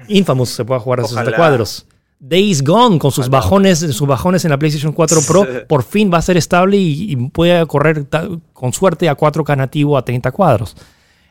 [0.07, 1.85] Infamous se pueda jugar a 60 cuadros.
[2.23, 6.19] Days Gone con sus bajones, sus bajones en la PlayStation 4 Pro por fin va
[6.19, 8.05] a ser estable y, puede correr
[8.53, 10.75] con suerte a 4K nativo a 30 cuadros.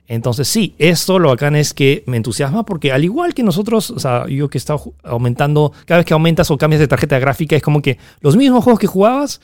[0.09, 4.01] Entonces sí, esto lo bacán es que me entusiasma porque al igual que nosotros, o
[4.01, 7.55] sea, yo que he estado aumentando, cada vez que aumentas o cambias de tarjeta gráfica
[7.55, 9.41] es como que los mismos juegos que jugabas,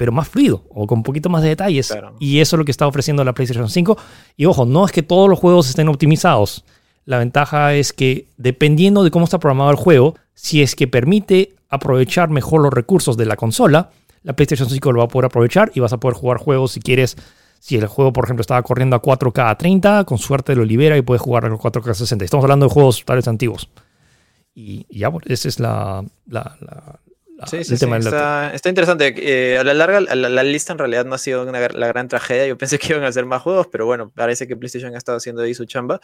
[0.00, 1.94] pero más fluido o con un poquito más de detalles.
[2.18, 3.98] Y eso es lo que está ofreciendo la PlayStation 5.
[4.34, 6.64] Y ojo, no es que todos los juegos estén optimizados.
[7.04, 11.54] La ventaja es que dependiendo de cómo está programado el juego, si es que permite
[11.68, 13.90] aprovechar mejor los recursos de la consola,
[14.22, 16.80] la PlayStation 5 lo va a poder aprovechar y vas a poder jugar juegos si
[16.80, 17.18] quieres.
[17.58, 20.96] Si el juego, por ejemplo, estaba corriendo a 4K a 30, con suerte lo libera
[20.96, 22.24] y puedes jugar a 4K a 60.
[22.24, 23.68] Estamos hablando de juegos tales antiguos.
[24.54, 26.06] Y, ya, pues, esa es la,
[27.46, 27.86] Sí, sí, sí.
[27.86, 29.14] Está, está, interesante.
[29.16, 32.46] Eh, a la larga, la, lista en realidad no ha sido una, la gran tragedia.
[32.46, 35.18] Yo pensé que iban a hacer más juegos, pero bueno, parece que PlayStation ha estado
[35.18, 36.00] haciendo ahí su chamba.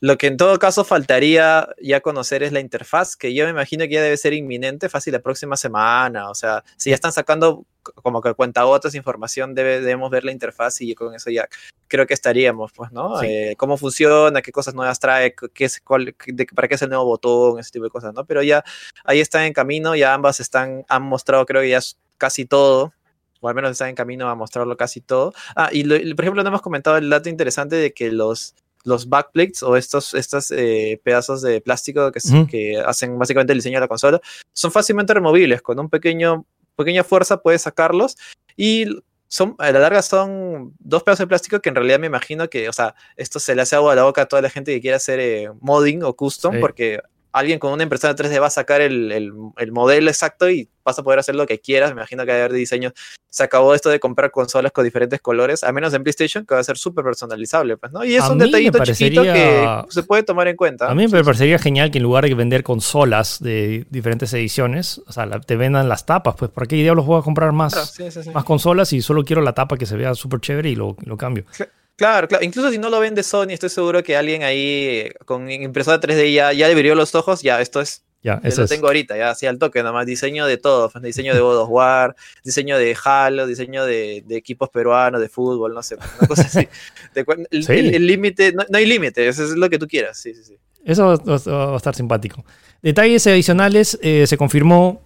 [0.00, 3.84] Lo que en todo caso faltaría ya conocer es la interfaz, que yo me imagino
[3.84, 6.30] que ya debe ser inminente, fácil la próxima semana.
[6.30, 10.80] O sea, si ya están sacando como que cuenta otras información, debemos ver la interfaz
[10.80, 11.48] y con eso ya
[11.88, 13.22] creo que estaríamos, pues, ¿no?
[13.22, 16.14] Eh, cómo funciona, qué cosas nuevas trae, qué es, cuál,
[16.54, 18.24] para qué es el nuevo botón, ese tipo de cosas, ¿no?
[18.24, 18.64] Pero ya
[19.04, 21.80] ahí están en camino, ya ambas están, han mostrado, creo que ya
[22.16, 22.92] casi todo,
[23.40, 25.32] o al menos están en camino a mostrarlo casi todo.
[25.56, 25.84] Ah, y
[26.14, 30.14] por ejemplo, no hemos comentado el dato interesante de que los los backplates o estos,
[30.14, 32.20] estos eh, pedazos de plástico que,
[32.50, 34.20] que, hacen básicamente el diseño de la consola
[34.52, 35.62] son fácilmente removibles.
[35.62, 36.46] Con un pequeño
[36.80, 38.16] pequeña fuerza puedes sacarlos.
[38.56, 38.86] Y
[39.28, 42.68] son, a la larga son dos pedazos de plástico que en realidad me imagino que,
[42.68, 44.80] o sea, esto se le hace agua a la boca a toda la gente que
[44.80, 47.00] quiera hacer eh, modding o custom, porque
[47.32, 51.02] alguien con una impresora 3D va a sacar el, el, modelo exacto y vas a
[51.02, 51.90] poder hacer lo que quieras.
[51.90, 52.92] Me imagino que haber de diseño.
[53.28, 56.60] Se acabó esto de comprar consolas con diferentes colores, a menos en PlayStation, que va
[56.60, 58.04] a ser súper personalizable, pues, ¿no?
[58.04, 60.90] Y es un detallito chiquito que se puede tomar en cuenta.
[60.90, 65.12] A mí me parecería genial que en lugar de vender consolas de diferentes ediciones, o
[65.12, 67.96] sea, te vendan las tapas, pues, ¿por qué diablos voy a comprar más,
[68.34, 71.16] más consolas y solo quiero la tapa que se vea súper chévere y lo, lo
[71.16, 71.44] cambio?
[71.56, 72.28] Claro, claro.
[72.40, 76.52] Incluso si no lo vende Sony, estoy seguro que alguien ahí con impresora 3D ya,
[76.52, 77.42] ya le brilló los ojos.
[77.42, 78.02] Ya, esto es.
[78.22, 80.06] Ya, eso lo tengo ahorita, ya así al toque, nomás.
[80.06, 80.90] Diseño de todo.
[80.90, 85.74] Pues, diseño de God of War, diseño de Halo, diseño de, equipos peruanos, de fútbol,
[85.74, 85.96] no sé.
[85.96, 86.66] Una cosa así.
[87.70, 90.18] el límite, no, hay límite, eso es lo que tú quieras.
[90.18, 90.56] Sí, sí, sí.
[90.84, 92.44] Eso va, a estar simpático.
[92.82, 95.02] Detalles adicionales, eh, se confirmó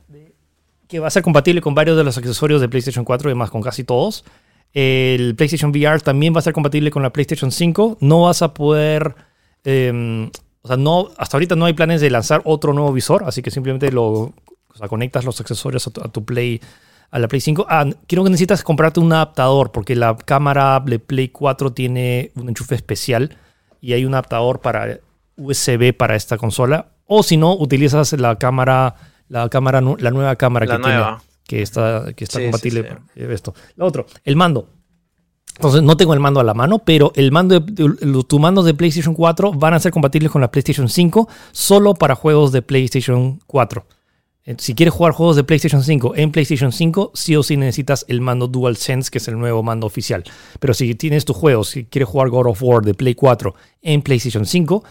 [0.89, 3.51] que va a ser compatible con varios de los accesorios de PlayStation 4 y además
[3.51, 4.25] con casi todos.
[4.75, 7.99] El PlayStation VR también va a ser compatible con la PlayStation 5.
[8.01, 9.15] No vas a poder.
[9.63, 10.31] Em,
[10.63, 13.51] o sea, no, hasta ahorita no hay planes de lanzar otro nuevo visor, así que
[13.51, 14.35] simplemente lo
[14.75, 16.61] o sea, conectas los accesorios a tu, Play
[17.11, 17.67] a la Play 5.
[17.69, 22.49] Ah, quiero que necesitas comprarte un adaptador porque la cámara de Play 4 tiene un
[22.49, 23.37] enchufe especial
[23.81, 24.99] y hay un adaptador para
[25.37, 26.89] USB para esta consola.
[27.07, 28.97] O si no, utilizas la cámara,
[29.29, 31.05] la cámara, la nueva cámara La que tiene.
[31.47, 33.21] Que está, que está Sí, compatible sí, sí.
[33.23, 33.55] para esto.
[33.77, 34.69] Lo otro, el mando.
[35.57, 38.65] Entonces, no tengo el mando a la mano, pero el mando de, de- tus mandos
[38.65, 42.61] de PlayStation 4 van a ser compatibles con la PlayStation 5 solo para juegos de
[42.63, 43.87] PlayStation 4.
[44.47, 48.05] Eh, Si quieres jugar juegos de PlayStation 5 en PlayStation 5, sí o sí necesitas
[48.09, 50.25] el mando DualSense, que es el nuevo mando oficial.
[50.59, 54.03] Pero si tienes tus juegos, si quieres jugar God of War de Play 4 en
[54.03, 54.83] PlayStation 5,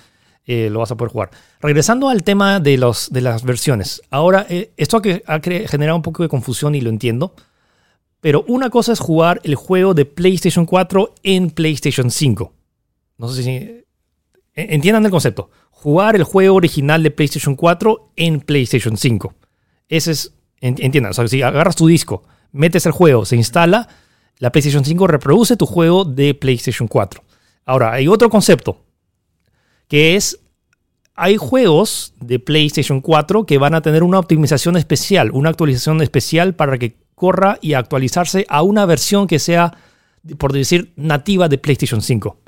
[0.45, 1.31] eh, lo vas a poder jugar.
[1.61, 4.01] Regresando al tema de, los, de las versiones.
[4.09, 7.33] Ahora, eh, esto ha, generado un poco de confusión y lo entiendo.
[8.19, 12.53] Pero una cosa es jugar el juego de PlayStation 4 en PlayStation 5.
[13.17, 13.49] No sé si...
[13.49, 13.83] en-
[14.55, 15.49] Entiendan el concepto.
[15.71, 19.33] Jugar el juego original de PlayStation 4 en PlayStation 5.
[19.89, 20.33] Ese es...
[20.61, 21.11] en- Entiendan.
[21.11, 22.23] O sea, si agarras tu disco,
[22.53, 23.89] metes el juego, se instala,
[24.39, 27.21] la PlayStation 5 reproduce tu juego de PlayStation 4.
[27.65, 28.77] Ahora, hay otro concepto.
[29.93, 30.39] Que es
[31.13, 36.55] hay juegos de PlayStation 4 que van a tener una optimización especial, una actualización especial
[36.55, 39.77] para que corra y actualizarse a una versión que sea,
[40.39, 42.39] por decir, nativa de PlayStation 5.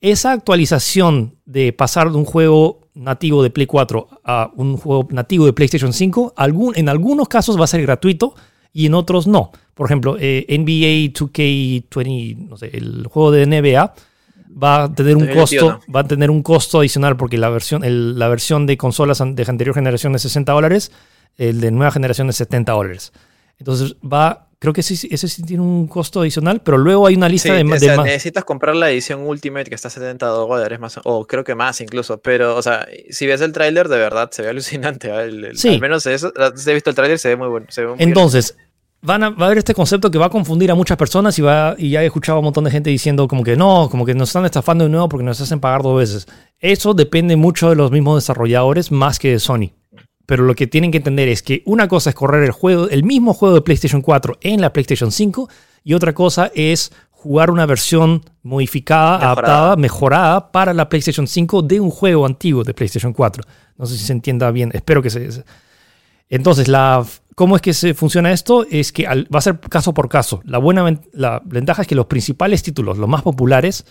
[0.00, 5.44] Esa actualización de pasar de un juego nativo de Play 4 a un juego nativo
[5.44, 8.36] de PlayStation 5, algún, en algunos casos va a ser gratuito
[8.72, 9.52] y en otros no.
[9.74, 13.92] Por ejemplo, eh, NBA 2K20, no sé, el juego de NBA
[14.50, 15.66] va a tener un 2021.
[15.76, 19.18] costo, va a tener un costo adicional porque la versión, el- la versión de consolas
[19.18, 20.92] de anterior generación es 60 dólares,
[21.36, 23.12] el de nueva generación es 70 dólares.
[23.58, 27.14] Entonces va, creo que sí, sí- ese sí tiene un costo adicional, pero luego hay
[27.14, 28.06] una lista Sí, de, o de más.
[28.06, 31.80] necesitas comprar la edición Ultimate que está a 70 dólares más, o creo que más
[31.80, 35.24] incluso, pero, o sea, si ves el tráiler, de verdad, se ve alucinante, ¿eh?
[35.24, 35.68] El- el- Sí.
[35.74, 37.66] al menos eso, si he visto el tráiler, se ve muy bueno.
[37.70, 38.08] se ve muy bien.
[39.06, 41.42] Van a, va a haber este concepto que va a confundir a muchas personas y,
[41.42, 44.04] va, y ya he escuchado a un montón de gente diciendo como que no, como
[44.04, 46.26] que nos están estafando de nuevo porque nos hacen pagar dos veces.
[46.58, 49.70] Eso depende mucho de los mismos desarrolladores más que de Sony.
[50.26, 53.04] Pero lo que tienen que entender es que una cosa es correr el juego, el
[53.04, 55.48] mismo juego de PlayStation 4 en la PlayStation 5
[55.84, 59.32] y otra cosa es jugar una versión modificada, Mejorada.
[59.32, 63.44] adaptada, mejorada para la PlayStation 5 de un juego antiguo de PlayStation 4.
[63.78, 65.44] No sé si se entienda bien, espero que se...
[66.28, 67.06] Entonces, la,
[67.36, 68.66] ¿cómo es que se funciona esto?
[68.68, 70.40] Es que al- va a ser caso por caso.
[70.44, 70.82] La buena
[71.44, 73.84] ventaja es que los principales títulos, los más populares,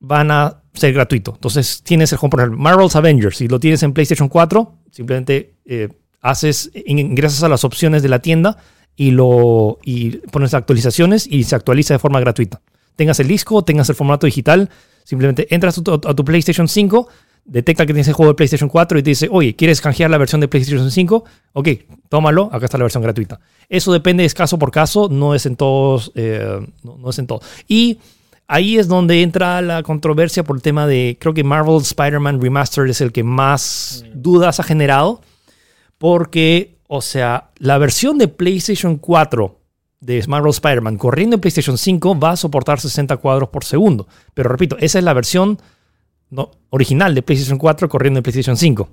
[0.00, 1.34] van a ser gratuitos.
[1.36, 3.36] Entonces, tienes el por ejemplo, Marvel's Avengers.
[3.38, 5.88] Si lo tienes en PlayStation 4, simplemente eh,
[6.20, 8.56] haces, in- ingresas a las opciones de la tienda
[8.96, 12.60] y, lo, y pones actualizaciones y se actualiza de forma gratuita.
[12.96, 14.68] Tengas el disco, tengas el formato digital,
[15.04, 17.08] simplemente entras a tu PlayStation 5,
[17.44, 20.18] detecta que tienes el juego de PlayStation 4 y te dice, oye, ¿quieres canjear la
[20.18, 21.24] versión de PlayStation 5?
[21.54, 21.68] Ok,
[22.08, 23.40] tómalo, acá está la versión gratuita.
[23.68, 27.26] Eso depende, es caso por caso, no es en todos, eh, no, no es en
[27.26, 27.44] todos.
[27.66, 27.98] Y
[28.46, 32.90] ahí es donde entra la controversia por el tema de, creo que Marvel Spider-Man Remastered
[32.90, 35.20] es el que más dudas ha generado,
[35.98, 39.58] porque, o sea, la versión de PlayStation 4
[40.00, 44.08] de Marvel Spider-Man corriendo en PlayStation 5 va a soportar 60 cuadros por segundo.
[44.34, 45.58] Pero repito, esa es la versión
[46.32, 48.88] no, original de PlayStation 4 corriendo en PlayStation 5.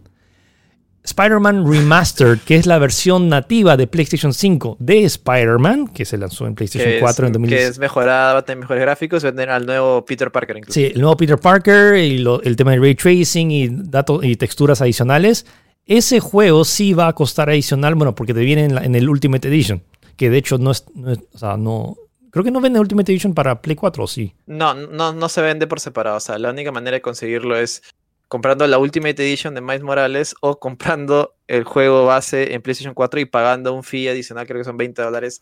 [1.02, 6.46] Spider-Man Remastered, que es la versión nativa de PlayStation 5 de Spider-Man, que se lanzó
[6.46, 7.70] en PlayStation que es, 4 en que 2016.
[7.72, 10.74] es mejorada, va a tener mejores gráficos, va a tener al nuevo Peter Parker incluso.
[10.74, 14.36] Sí, el nuevo Peter Parker y lo- el tema de ray tracing y datos y
[14.36, 15.46] texturas adicionales.
[15.86, 19.10] Ese juego sí va a costar adicional, bueno, porque te viene en, la- en el
[19.10, 19.82] Ultimate Edition,
[20.18, 21.96] que de hecho no es, no es- o sea, no,
[22.32, 24.34] creo que no vende Ultimate Edition para Play 4, ¿o sí.
[24.46, 26.18] No, no, no se vende por separado.
[26.18, 27.84] O sea, la única manera de conseguirlo es
[28.28, 33.20] comprando la Ultimate Edition de Miles Morales o comprando el juego base en PlayStation 4
[33.20, 35.42] y pagando un fee adicional, creo que son 20 dólares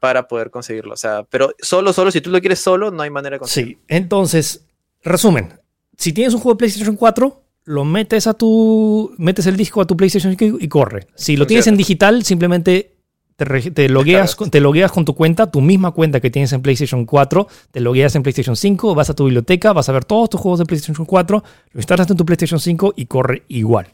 [0.00, 0.94] para poder conseguirlo.
[0.94, 3.78] O sea, pero solo, solo, si tú lo quieres solo, no hay manera de conseguirlo.
[3.78, 4.66] Sí, entonces,
[5.02, 5.60] resumen,
[5.96, 9.86] si tienes un juego de PlayStation 4, lo metes a tu, metes el disco a
[9.86, 11.06] tu PlayStation 5 y corre.
[11.14, 12.93] Si lo tienes en digital, simplemente
[13.36, 17.48] te, logueas, te logueas con tu cuenta, tu misma cuenta que tienes en PlayStation 4,
[17.70, 20.60] te logueas en PlayStation 5, vas a tu biblioteca, vas a ver todos tus juegos
[20.60, 23.88] de PlayStation 4, lo instalas en tu PlayStation 5 y corre igual.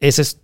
[0.00, 0.40] Ese es,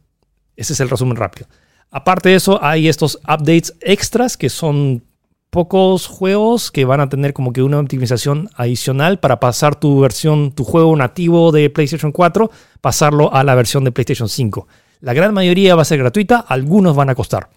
[0.55, 1.49] ese es el resumen rápido.
[1.91, 5.03] Aparte de eso, hay estos updates extras que son
[5.51, 10.53] pocos juegos que van a tener como que una optimización adicional para pasar tu versión,
[10.53, 12.51] tu juego nativo de PlayStation 4,
[12.81, 14.69] pasarlo a la versión de PlayStation 5.
[15.01, 17.49] La gran mayoría va a ser gratuita, algunos van a costar.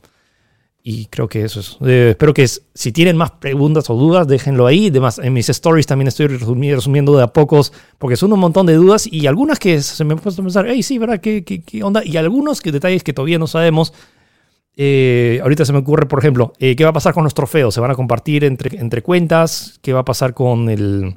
[0.81, 1.77] Y creo que eso es.
[1.85, 4.87] Eh, espero que si tienen más preguntas o dudas, déjenlo ahí.
[4.87, 8.65] Además, en mis stories también estoy resumi- resumiendo de a pocos, porque son un montón
[8.65, 11.19] de dudas y algunas que se me han puesto a pensar, hey, sí, ¿verdad?
[11.19, 12.01] ¿Qué, qué, onda?
[12.05, 13.93] Y algunos que, detalles que todavía no sabemos.
[14.77, 17.73] Eh, ahorita se me ocurre, por ejemplo, eh, ¿qué va a pasar con los trofeos?
[17.73, 19.79] ¿Se van a compartir entre, entre cuentas?
[19.81, 21.15] ¿Qué va a pasar con el...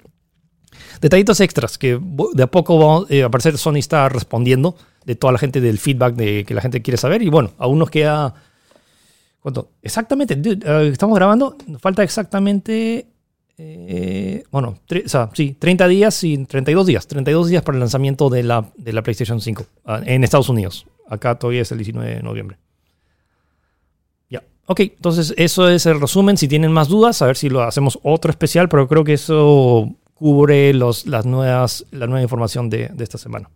[1.01, 2.01] detallitos extras que
[2.35, 4.75] de a poco vamos, a parecer Sony está respondiendo
[5.07, 7.23] de toda la gente del feedback de que la gente quiere saber.
[7.23, 8.35] Y bueno, aún nos queda.
[9.43, 9.73] ¿Cuánto?
[9.83, 11.57] Exactamente, dude, estamos grabando.
[11.67, 13.07] Nos falta exactamente.
[13.59, 17.09] Eh, bueno, o sea, sí, 30 días y 32 días.
[17.09, 20.87] 32 días para el lanzamiento de la, de la PlayStation 5 ah, en Estados Unidos.
[21.09, 22.57] Acá todavía es el 19 de noviembre.
[24.31, 24.45] Ya.
[24.67, 26.37] Ok, entonces eso es el resumen.
[26.37, 29.93] Si tienen más dudas, a ver si lo hacemos otro especial, pero creo que eso
[30.15, 33.51] cubre los, las nuevas, la nueva información de, de esta semana.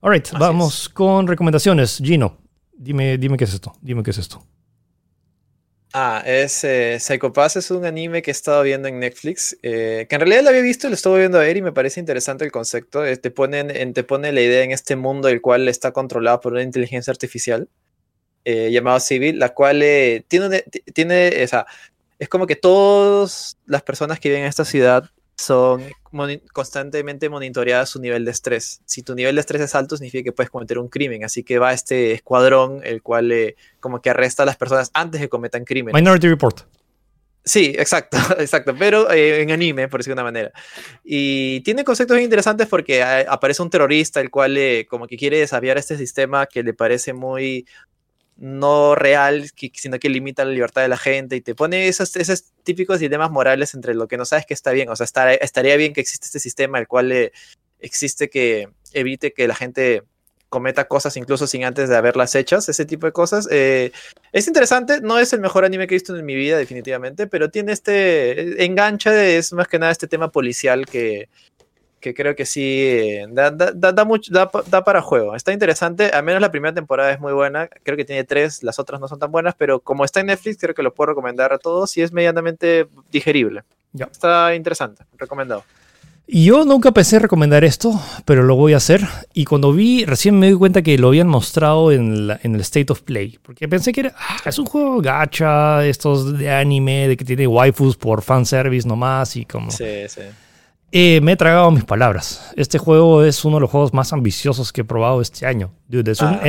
[0.00, 2.00] Alright, vamos con recomendaciones.
[2.02, 2.38] Gino,
[2.72, 3.74] dime, dime qué es esto.
[3.82, 4.42] Dime qué es esto.
[5.92, 10.06] Ah, es eh, Psycho Pass, es un anime que he estado viendo en Netflix, eh,
[10.08, 11.98] que en realidad lo había visto y lo estuve viendo a ver y me parece
[11.98, 13.04] interesante el concepto.
[13.04, 16.52] Eh, te, ponen, te pone la idea en este mundo el cual está controlado por
[16.52, 17.68] una inteligencia artificial
[18.44, 19.80] eh, llamado Civil, la cual
[20.28, 20.64] tiene,
[20.94, 21.66] tiene, o sea,
[22.20, 25.82] es como que todas las personas que viven en esta ciudad son
[26.52, 28.80] constantemente monitoreadas su nivel de estrés.
[28.84, 31.24] Si tu nivel de estrés es alto, significa que puedes cometer un crimen.
[31.24, 35.20] Así que va este escuadrón, el cual eh, como que arresta a las personas antes
[35.20, 36.00] de que cometan crímenes.
[36.00, 36.60] Minority Report.
[37.42, 40.52] Sí, exacto, exacto, pero eh, en anime, por decirlo de una manera.
[41.04, 44.58] Y tiene conceptos interesantes porque eh, aparece un terrorista, el cual
[44.88, 47.66] como que quiere desafiar este sistema que le parece muy
[48.40, 52.10] no real, sino que limita la libertad de la gente y te pone esos,
[52.64, 54.88] típicos dilemas morales entre lo que no sabes que está bien.
[54.88, 55.06] O sea,
[55.40, 57.32] estaría bien que existe este sistema el cual eh,
[57.80, 60.04] existe que evite que la gente
[60.48, 63.46] cometa cosas incluso sin antes de haberlas hechas, ese tipo de cosas.
[63.50, 63.92] Eh,
[64.32, 67.50] es interesante, no es el mejor anime que he visto en mi vida definitivamente, pero
[67.50, 71.28] tiene este enganche, es más que nada este tema policial que,
[72.00, 75.36] que creo que sí eh, da, da, da, mucho, da, para juego.
[75.36, 78.78] Está interesante, al menos la primera temporada es muy buena, creo que tiene tres, las
[78.78, 81.52] otras no son tan buenas, pero como está en Netflix, creo que lo puedo recomendar
[81.52, 83.62] a todos y es medianamente digerible.
[83.92, 84.06] Ya.
[84.06, 85.64] Está interesante, recomendado.
[86.32, 89.00] Yo nunca pensé recomendar esto, pero lo voy a hacer.
[89.34, 92.92] Y cuando vi, recién me di cuenta que lo habían mostrado en, en el State
[92.92, 93.40] of Play.
[93.42, 97.48] Porque pensé que era, ah, es un juego gacha, estos de anime, de que tiene
[97.48, 99.72] waifus por fanservice nomás y como...
[99.72, 100.22] Sí, sí.
[100.92, 102.52] Eh, me he tragado mis palabras.
[102.56, 105.70] Este juego es uno de los juegos más ambiciosos que he probado este año.
[105.90, 106.40] es un ah,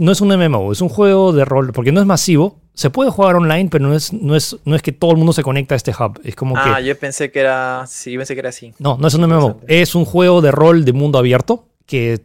[0.00, 2.58] no es un MMO, es un juego de rol, porque no es masivo.
[2.74, 5.32] Se puede jugar online, pero no es, no es, no es que todo el mundo
[5.32, 6.20] se conecta a este hub.
[6.24, 6.84] Es como ah, que.
[6.84, 7.84] yo pensé que era.
[7.86, 8.74] Sí, pensé que era así.
[8.78, 9.60] No, no es un MMO.
[9.66, 12.18] Es un juego de rol de mundo abierto que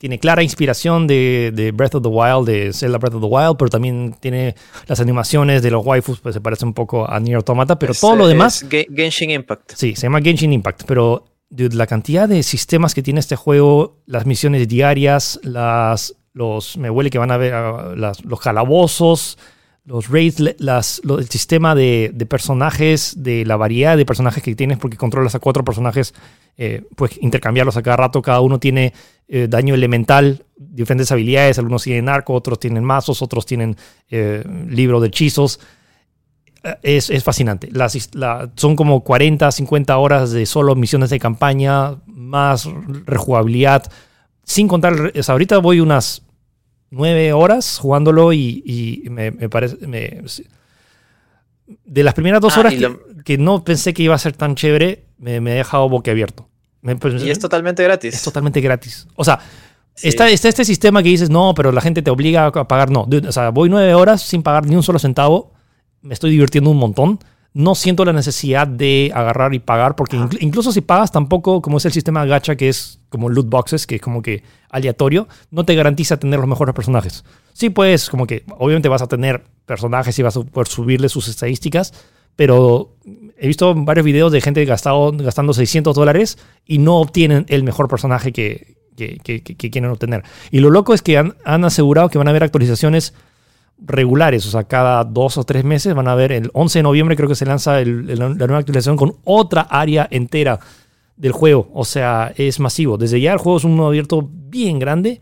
[0.00, 3.68] tiene clara inspiración de, Breath of the Wild, de Zelda Breath of the Wild, pero
[3.68, 4.54] también tiene
[4.86, 8.16] las animaciones de los waifus, pues se parece un poco a Nier Automata, pero todo
[8.16, 8.64] lo demás...
[8.70, 9.72] Genshin Impact.
[9.74, 14.24] Sí, se llama Genshin Impact, pero la cantidad de sistemas que tiene este juego, las
[14.24, 17.52] misiones diarias, las, los, me huele que van a ver
[18.24, 19.36] los calabozos,
[19.84, 24.78] los raids, las, el sistema de, de, personajes, de la variedad de personajes que tienes,
[24.78, 26.14] porque controlas a cuatro personajes,
[26.56, 28.92] eh, pues intercambiarlos a cada rato, cada uno tiene
[29.28, 33.76] eh, daño elemental, diferentes habilidades, algunos tienen arco, otros tienen mazos, otros tienen
[34.10, 35.60] eh, libro de hechizos.
[36.82, 37.70] Es, es fascinante.
[37.72, 38.10] Las,
[38.56, 42.68] son como 40, 50 horas de solo misiones de campaña, más
[43.06, 43.90] rejugabilidad,
[44.44, 46.22] sin contar, ahorita voy unas
[46.90, 49.76] nueve horas jugándolo y, me, parece...
[51.84, 52.74] de las primeras dos ah, horas
[53.24, 56.48] que, no pensé que iba a ser tan chévere, me, he dejado boquiabierto.
[56.82, 58.14] abierto y es totalmente gratis.
[58.14, 59.06] Es totalmente gratis.
[59.14, 59.40] O sea,
[59.96, 62.90] está, está, este sistema que dices, no, pero la gente te obliga a pagar.
[62.90, 65.52] No, o sea, voy nueve horas sin pagar ni un solo centavo.
[66.02, 67.20] Me estoy divirtiendo un montón
[67.52, 71.84] no siento la necesidad de agarrar y pagar, porque incluso si pagas tampoco, como es
[71.84, 75.74] el sistema gacha, que es como loot boxes, que es como que aleatorio, no te
[75.74, 77.24] garantiza tener los mejores personajes.
[77.52, 81.26] Sí, pues como que obviamente vas a tener personajes y vas a poder subirle sus
[81.26, 81.92] estadísticas,
[82.36, 82.94] pero
[83.36, 87.88] he visto varios videos de gente gastado, gastando 600 dólares y no obtienen el mejor
[87.88, 90.22] personaje que, que, quieren obtener.
[90.52, 93.12] Y lo loco es que han, han asegurado que van a haber actualizaciones
[93.80, 97.16] regulares, o sea, cada dos o tres meses van a ver, el 11 de noviembre
[97.16, 100.60] creo que se lanza la nueva actualización con otra área entera
[101.16, 102.96] del juego, o sea, es masivo.
[102.96, 105.20] Desde ya el juego es un mundo abierto bien grande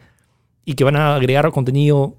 [0.64, 2.16] y que van a agregar contenido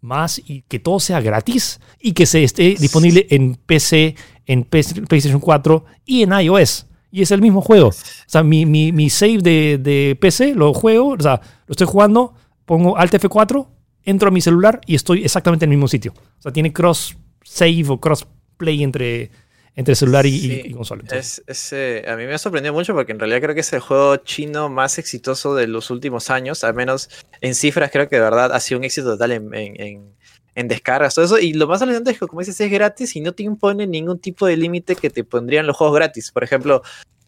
[0.00, 4.14] más y que todo sea gratis y que se esté disponible en PC,
[4.46, 6.86] en PlayStation 4 y en iOS.
[7.12, 7.88] Y es el mismo juego.
[7.88, 7.94] O
[8.26, 12.34] sea, mi, mi, save de, de, PC lo juego, o sea, lo estoy jugando,
[12.64, 13.66] pongo Alt F4
[14.04, 16.12] entro a mi celular y estoy exactamente en el mismo sitio.
[16.38, 19.30] O sea, tiene cross save o cross play entre,
[19.74, 21.04] entre celular y, consola.
[21.10, 23.80] Es, eh, a mí me ha sorprendido mucho porque en realidad creo que es el
[23.80, 27.08] juego chino más exitoso de los últimos años, al menos
[27.40, 30.14] en cifras creo que de verdad ha sido un éxito total en, en,
[30.54, 31.38] en, descargas, todo eso.
[31.38, 34.18] Y lo más alucinante es que, como dices, es gratis y no te impone ningún
[34.18, 36.30] tipo de límite que te pondrían los juegos gratis.
[36.30, 36.82] Por ejemplo,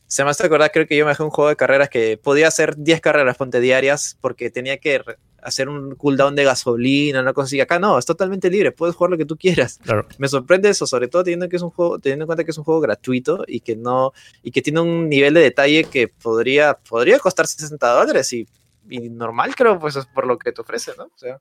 [0.07, 2.47] Se me hace acordar, creo que yo me dejé un juego de carreras que podía
[2.47, 5.01] hacer 10 carreras ponte diarias porque tenía que
[5.43, 7.61] hacer un cooldown de gasolina, una cosa así.
[7.61, 9.79] Acá no, es totalmente libre, puedes jugar lo que tú quieras.
[9.83, 10.07] Claro.
[10.19, 12.59] Me sorprende eso, sobre todo teniendo que es un juego, teniendo en cuenta que es
[12.59, 14.13] un juego gratuito y que no,
[14.43, 18.47] y que tiene un nivel de detalle que podría, podría costar 60 dólares y,
[18.89, 21.05] y normal creo, pues es por lo que te ofrece, ¿no?
[21.05, 21.41] O sea,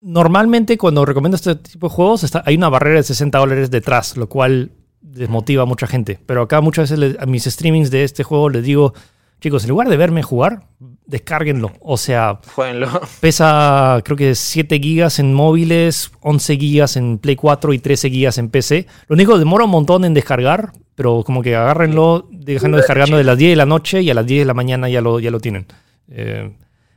[0.00, 4.16] Normalmente cuando recomiendo este tipo de juegos está, hay una barrera de 60 dólares detrás,
[4.16, 6.18] lo cual desmotiva a mucha gente.
[6.26, 8.94] Pero acá muchas veces le- a mis streamings de este juego les digo,
[9.42, 10.62] chicos, en lugar de verme jugar,
[11.04, 11.72] descárguenlo.
[11.80, 12.88] O sea, jueguenlo.
[13.20, 18.38] pesa creo que 7 gigas en móviles, 11 gigas en Play 4 y 13 gigas
[18.38, 18.86] en PC.
[19.08, 23.36] Lo único demora un montón en descargar, pero como que agárrenlo, déjenlo descargando de las
[23.36, 25.40] 10 de la noche y a las 10 de la mañana ya lo, ya lo
[25.40, 25.66] tienen.
[26.08, 26.50] Eh,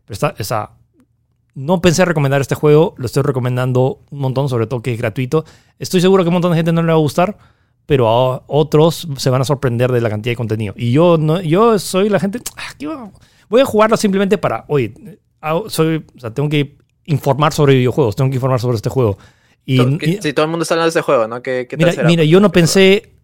[0.06, 0.72] pero está, está-
[1.56, 5.46] no pensé recomendar este juego, lo estoy recomendando un montón, sobre todo que es gratuito.
[5.80, 7.38] Estoy seguro que a un montón de gente no le va a gustar,
[7.86, 10.74] pero a otros se van a sorprender de la cantidad de contenido.
[10.78, 13.10] Y yo no, yo soy la gente, ah,
[13.50, 14.94] voy a jugarlo simplemente para, oye,
[15.68, 19.18] soy, o sea, tengo que informar sobre videojuegos, tengo que informar sobre este juego.
[19.66, 19.80] Y,
[20.22, 21.42] si todo el mundo está hablando de este juego, ¿no?
[21.42, 23.16] ¿Qué, qué mira, mira, yo no pensé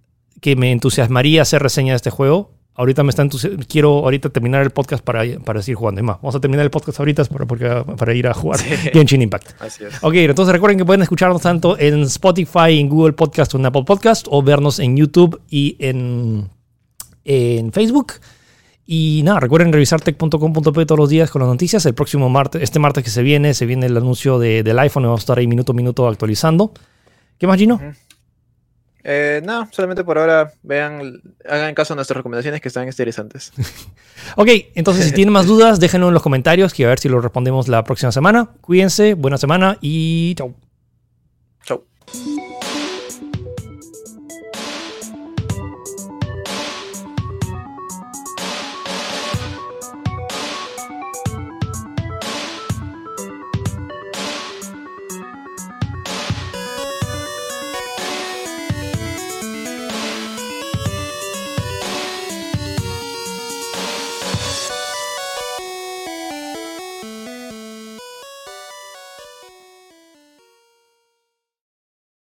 [0.41, 2.51] que me entusiasmaría hacer reseña de este juego.
[2.73, 3.27] Ahorita me está
[3.67, 5.99] quiero ahorita terminar el podcast para, para seguir jugando.
[5.99, 8.65] Es más, vamos a terminar el podcast ahorita para, porque- para ir a jugar Sí.
[8.93, 9.61] Genshin Impact.
[9.61, 9.95] Así es.
[10.01, 13.83] Ok, entonces recuerden que pueden escucharnos tanto en Spotify, en Google Podcast o en Apple
[13.85, 16.49] Podcast, o vernos en YouTube y en,
[17.25, 18.13] en Facebook.
[18.85, 21.85] Y nada, recuerden revisar tech.com.p todos los días con las noticias.
[21.85, 25.03] El próximo martes, este martes que se viene, se viene el anuncio de- del iPhone
[25.03, 26.73] y vamos a estar ahí minuto a minuto actualizando.
[27.37, 27.75] ¿Qué más, Gino?
[27.75, 27.85] Ujú.
[29.03, 33.51] Eh, no, solamente por ahora vean, hagan caso a nuestras recomendaciones que están interesantes.
[34.37, 37.19] Ok, entonces si tienen más dudas, déjenlo en los comentarios que a ver si lo
[37.19, 38.49] respondemos la próxima semana.
[38.61, 40.53] Cuídense, buena semana y chao.